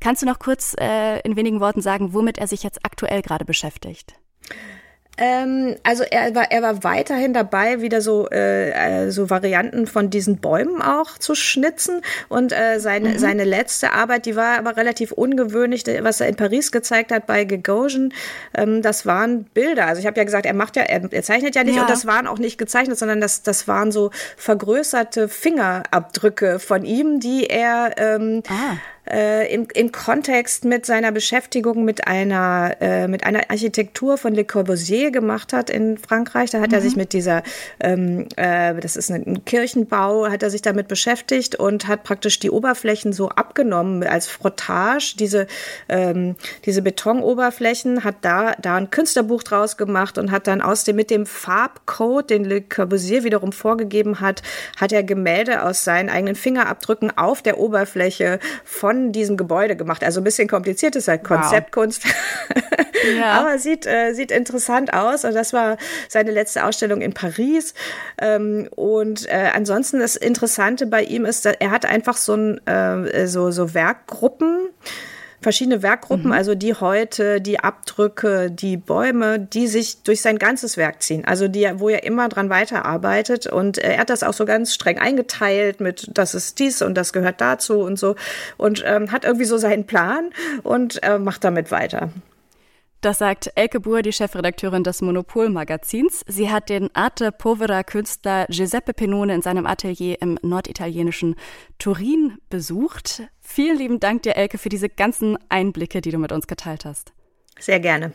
Kannst 0.00 0.22
du 0.22 0.26
noch 0.26 0.40
kurz 0.40 0.74
äh, 0.80 1.20
in 1.20 1.36
wenigen 1.36 1.60
Worten 1.60 1.82
sagen, 1.82 2.14
womit 2.14 2.38
er 2.38 2.48
sich 2.48 2.64
jetzt 2.64 2.84
aktuell 2.84 3.22
gerade 3.22 3.44
beschäftigt? 3.44 4.14
Ähm, 5.16 5.77
also 5.85 6.03
er 6.03 6.35
war, 6.35 6.50
er 6.50 6.62
war 6.62 6.83
weiterhin 6.83 7.33
dabei, 7.33 7.81
wieder 7.81 8.00
so, 8.00 8.29
äh, 8.31 8.70
äh, 9.07 9.11
so 9.11 9.31
Varianten 9.31 9.87
von 9.87 10.11
diesen 10.11 10.38
Bäumen 10.38 10.83
auch 10.83 11.18
zu 11.18 11.35
schnitzen. 11.35 12.00
Und 12.29 12.53
äh, 12.53 12.81
seine, 12.81 13.11
mhm. 13.11 13.18
seine 13.18 13.44
letzte 13.44 13.92
Arbeit, 13.92 14.27
die 14.27 14.37
war 14.37 14.59
aber 14.59 14.77
relativ 14.77 15.12
ungewöhnlich, 15.12 15.85
was 16.00 16.20
er 16.20 16.29
in 16.29 16.37
Paris 16.37 16.72
gezeigt 16.72 17.12
hat 17.12 17.27
bei 17.27 17.44
Gagosian, 17.44 18.12
ähm, 18.55 18.83
das 18.83 19.07
waren 19.07 19.44
Bilder. 19.44 19.87
Also 19.87 20.00
ich 20.00 20.07
habe 20.07 20.18
ja 20.18 20.24
gesagt, 20.24 20.46
er 20.46 20.55
macht 20.55 20.77
ja, 20.77 20.83
er, 20.83 21.12
er 21.12 21.22
zeichnet 21.22 21.55
ja 21.55 21.64
nicht 21.64 21.77
ja. 21.77 21.83
und 21.83 21.90
das 21.90 22.07
waren 22.07 22.27
auch 22.27 22.38
nicht 22.38 22.59
gezeichnet, 22.59 22.98
sondern 22.98 23.20
das, 23.20 23.42
das 23.42 23.68
waren 23.68 23.92
so 23.92 24.11
vergrößerte 24.37 25.29
Fingerabdrücke 25.29 26.59
von 26.59 26.85
ihm, 26.85 27.20
die 27.20 27.46
er 27.46 27.92
ähm, 27.98 28.42
ah 28.48 28.77
äh, 29.10 29.52
im, 29.52 29.68
im 29.74 29.92
Kontext 29.92 30.64
mit 30.64 30.86
seiner 30.86 31.12
Beschäftigung 31.12 31.84
mit 31.84 32.06
einer, 32.06 32.76
äh, 32.80 33.08
mit 33.08 33.24
einer 33.24 33.50
Architektur 33.50 34.16
von 34.16 34.34
Le 34.34 34.44
Corbusier 34.44 35.10
gemacht 35.10 35.52
hat 35.52 35.70
in 35.70 35.98
Frankreich. 35.98 36.50
Da 36.50 36.60
hat 36.60 36.70
mhm. 36.70 36.74
er 36.74 36.80
sich 36.80 36.96
mit 36.96 37.12
dieser, 37.12 37.42
ähm, 37.80 38.26
äh, 38.36 38.74
das 38.74 38.96
ist 38.96 39.10
ein 39.10 39.44
Kirchenbau, 39.44 40.28
hat 40.30 40.42
er 40.42 40.50
sich 40.50 40.62
damit 40.62 40.88
beschäftigt 40.88 41.56
und 41.56 41.86
hat 41.86 42.02
praktisch 42.02 42.38
die 42.38 42.50
Oberflächen 42.50 43.12
so 43.12 43.28
abgenommen 43.28 44.02
als 44.04 44.26
Frottage, 44.26 45.14
diese, 45.18 45.46
ähm, 45.88 46.36
diese 46.64 46.82
Betonoberflächen, 46.82 48.04
hat 48.04 48.16
da, 48.22 48.54
da 48.60 48.76
ein 48.76 48.90
Künstlerbuch 48.90 49.42
draus 49.42 49.76
gemacht 49.76 50.18
und 50.18 50.30
hat 50.30 50.46
dann 50.46 50.60
aus 50.60 50.84
dem, 50.84 50.96
mit 50.96 51.10
dem 51.10 51.26
Farbcode, 51.26 52.30
den 52.30 52.44
Le 52.44 52.62
Corbusier 52.62 53.24
wiederum 53.24 53.52
vorgegeben 53.52 54.20
hat, 54.20 54.42
hat 54.80 54.92
er 54.92 55.02
Gemälde 55.02 55.62
aus 55.62 55.84
seinen 55.84 56.08
eigenen 56.08 56.34
Fingerabdrücken 56.34 57.16
auf 57.16 57.42
der 57.42 57.58
Oberfläche 57.58 58.38
von 58.64 58.93
von 58.94 59.12
diesem 59.12 59.37
Gebäude 59.37 59.76
gemacht. 59.76 60.04
Also 60.04 60.20
ein 60.20 60.24
bisschen 60.24 60.48
kompliziert 60.48 60.96
ist 60.96 61.09
halt 61.09 61.24
Konzeptkunst. 61.24 62.04
Wow. 62.04 62.62
ja. 63.18 63.33
Aber 63.40 63.59
sieht, 63.59 63.87
äh, 63.87 64.12
sieht 64.12 64.30
interessant 64.30 64.92
aus. 64.92 65.24
Und 65.24 65.35
das 65.35 65.52
war 65.52 65.76
seine 66.09 66.30
letzte 66.30 66.64
Ausstellung 66.64 67.00
in 67.00 67.12
Paris. 67.12 67.74
Ähm, 68.20 68.68
und 68.74 69.28
äh, 69.28 69.50
ansonsten 69.54 69.98
das 69.98 70.16
Interessante 70.16 70.87
bei 70.87 71.02
ihm 71.02 71.24
ist, 71.24 71.46
er 71.46 71.70
hat 71.70 71.87
einfach 71.87 72.16
so, 72.16 72.35
ein, 72.35 72.66
äh, 72.66 73.26
so, 73.26 73.50
so 73.50 73.74
Werkgruppen 73.74 74.68
verschiedene 75.44 75.83
Werkgruppen, 75.83 76.26
mhm. 76.26 76.33
also 76.33 76.57
die 76.57 76.74
heute, 76.74 77.40
die 77.40 77.61
Abdrücke, 77.61 78.50
die 78.50 78.76
Bäume, 78.76 79.38
die 79.38 79.68
sich 79.68 80.02
durch 80.02 80.20
sein 80.20 80.38
ganzes 80.38 80.76
Werk 80.76 81.02
ziehen. 81.02 81.24
Also 81.24 81.46
die, 81.46 81.70
wo 81.76 81.88
er 81.88 82.02
immer 82.02 82.28
dran 82.28 82.50
weiterarbeitet. 82.50 83.46
Und 83.46 83.78
er 83.78 83.98
hat 83.98 84.11
das 84.11 84.24
auch 84.24 84.33
so 84.33 84.44
ganz 84.46 84.74
streng 84.74 84.98
eingeteilt 84.98 85.80
mit, 85.80 86.11
das 86.12 86.35
ist 86.35 86.59
dies 86.59 86.83
und 86.83 86.94
das 86.96 87.12
gehört 87.12 87.40
dazu 87.40 87.80
und 87.80 87.98
so. 87.98 88.16
Und 88.57 88.83
ähm, 88.85 89.12
hat 89.12 89.24
irgendwie 89.24 89.44
so 89.44 89.57
seinen 89.57 89.85
Plan 89.87 90.30
und 90.64 91.00
äh, 91.04 91.18
macht 91.18 91.44
damit 91.44 91.70
weiter. 91.70 92.11
Das 93.04 93.18
sagt 93.18 93.50
Elke 93.54 93.80
Buhr, 93.80 94.00
die 94.00 94.14
Chefredakteurin 94.14 94.82
des 94.82 95.02
Monopol-Magazins. 95.02 96.24
Sie 96.26 96.50
hat 96.50 96.70
den 96.70 96.88
Arte 96.96 97.32
Povera 97.32 97.82
Künstler 97.82 98.46
Giuseppe 98.48 98.94
Penone 98.94 99.34
in 99.34 99.42
seinem 99.42 99.66
Atelier 99.66 100.22
im 100.22 100.38
norditalienischen 100.40 101.34
Turin 101.78 102.38
besucht. 102.48 103.24
Vielen 103.42 103.76
lieben 103.76 104.00
Dank 104.00 104.22
dir, 104.22 104.36
Elke, 104.36 104.56
für 104.56 104.70
diese 104.70 104.88
ganzen 104.88 105.36
Einblicke, 105.50 106.00
die 106.00 106.12
du 106.12 106.16
mit 106.16 106.32
uns 106.32 106.46
geteilt 106.46 106.86
hast. 106.86 107.12
Sehr 107.60 107.78
gerne. 107.78 108.12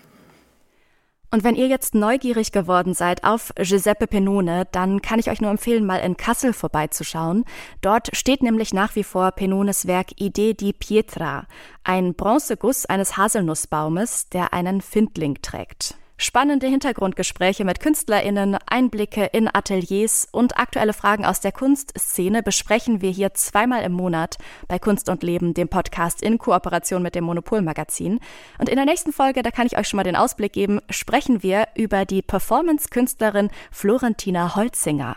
Und 1.31 1.43
wenn 1.43 1.55
ihr 1.55 1.67
jetzt 1.67 1.93
neugierig 1.93 2.51
geworden 2.51 2.95
seid 2.95 3.23
auf 3.23 3.53
Giuseppe 3.55 4.07
Penone, 4.07 4.67
dann 4.71 5.01
kann 5.01 5.19
ich 5.19 5.29
euch 5.29 5.41
nur 5.41 5.51
empfehlen, 5.51 5.85
mal 5.85 5.97
in 5.97 6.17
Kassel 6.17 6.53
vorbeizuschauen. 6.53 7.45
Dort 7.81 8.09
steht 8.13 8.41
nämlich 8.41 8.73
nach 8.73 8.95
wie 8.95 9.03
vor 9.03 9.31
Penones 9.31 9.85
Werk 9.85 10.19
Idee 10.19 10.55
di 10.55 10.73
Pietra, 10.73 11.45
ein 11.83 12.15
Bronzeguss 12.15 12.87
eines 12.87 13.15
Haselnussbaumes, 13.15 14.29
der 14.29 14.53
einen 14.53 14.81
Findling 14.81 15.39
trägt. 15.43 15.98
Spannende 16.21 16.67
Hintergrundgespräche 16.67 17.63
mit 17.63 17.79
KünstlerInnen, 17.79 18.57
Einblicke 18.65 19.27
in 19.27 19.47
Ateliers 19.47 20.27
und 20.29 20.59
aktuelle 20.59 20.91
Fragen 20.91 21.25
aus 21.25 21.39
der 21.39 21.53
Kunstszene 21.53 22.43
besprechen 22.43 23.01
wir 23.01 23.09
hier 23.09 23.33
zweimal 23.35 23.83
im 23.83 23.93
Monat 23.93 24.35
bei 24.67 24.79
Kunst 24.79 25.07
und 25.07 25.23
Leben, 25.23 25.53
dem 25.53 25.69
Podcast 25.69 26.21
in 26.21 26.37
Kooperation 26.37 27.01
mit 27.01 27.15
dem 27.15 27.23
Monopol-Magazin. 27.23 28.19
Und 28.57 28.67
in 28.67 28.75
der 28.75 28.83
nächsten 28.83 29.13
Folge, 29.13 29.43
da 29.43 29.51
kann 29.51 29.65
ich 29.65 29.77
euch 29.77 29.87
schon 29.87 29.95
mal 29.95 30.03
den 30.03 30.17
Ausblick 30.17 30.51
geben, 30.51 30.81
sprechen 30.89 31.41
wir 31.41 31.69
über 31.73 32.03
die 32.03 32.21
Performance-Künstlerin 32.21 33.49
Florentina 33.71 34.57
Holzinger. 34.57 35.15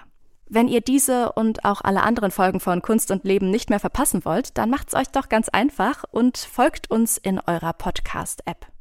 Wenn 0.49 0.69
ihr 0.69 0.83
diese 0.83 1.33
und 1.33 1.65
auch 1.65 1.81
alle 1.81 2.05
anderen 2.05 2.31
Folgen 2.31 2.61
von 2.61 2.81
Kunst 2.81 3.11
und 3.11 3.25
Leben 3.25 3.51
nicht 3.51 3.71
mehr 3.71 3.81
verpassen 3.81 4.25
wollt, 4.25 4.57
dann 4.57 4.71
macht's 4.71 4.95
euch 4.95 5.09
doch 5.09 5.29
ganz 5.29 5.49
einfach 5.49 6.05
und 6.13 6.39
folgt 6.39 6.93
uns 6.93 7.19
in 7.19 7.41
eurer 7.41 7.73
Podcast-App. 7.73 8.72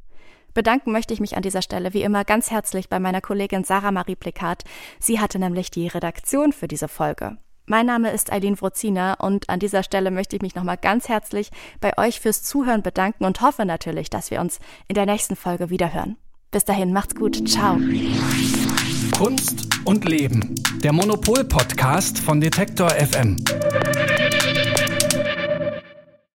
Bedanken 0.54 0.92
möchte 0.92 1.14
ich 1.14 1.20
mich 1.20 1.36
an 1.36 1.42
dieser 1.42 1.62
Stelle 1.62 1.94
wie 1.94 2.02
immer 2.02 2.24
ganz 2.24 2.50
herzlich 2.50 2.88
bei 2.88 2.98
meiner 2.98 3.20
Kollegin 3.20 3.64
Sarah 3.64 3.92
Marie 3.92 4.16
Plikat. 4.16 4.64
Sie 4.98 5.20
hatte 5.20 5.38
nämlich 5.38 5.70
die 5.70 5.88
Redaktion 5.88 6.52
für 6.52 6.68
diese 6.68 6.88
Folge. 6.88 7.38
Mein 7.66 7.86
Name 7.86 8.10
ist 8.10 8.32
Eileen 8.32 8.60
Wrozina 8.60 9.14
und 9.14 9.48
an 9.48 9.60
dieser 9.60 9.82
Stelle 9.82 10.10
möchte 10.10 10.36
ich 10.36 10.42
mich 10.42 10.54
nochmal 10.54 10.76
ganz 10.76 11.08
herzlich 11.08 11.50
bei 11.80 11.96
euch 11.96 12.20
fürs 12.20 12.42
Zuhören 12.42 12.82
bedanken 12.82 13.24
und 13.24 13.40
hoffe 13.40 13.64
natürlich, 13.64 14.10
dass 14.10 14.30
wir 14.30 14.40
uns 14.40 14.58
in 14.88 14.94
der 14.94 15.06
nächsten 15.06 15.36
Folge 15.36 15.70
wiederhören. 15.70 16.16
Bis 16.50 16.64
dahin, 16.64 16.92
macht's 16.92 17.14
gut. 17.14 17.48
Ciao. 17.48 17.78
Kunst 19.16 19.68
und 19.84 20.04
Leben. 20.04 20.54
Der 20.82 20.92
Monopol-Podcast 20.92 22.18
von 22.18 22.40
Detektor 22.40 22.90
FM. 22.90 23.36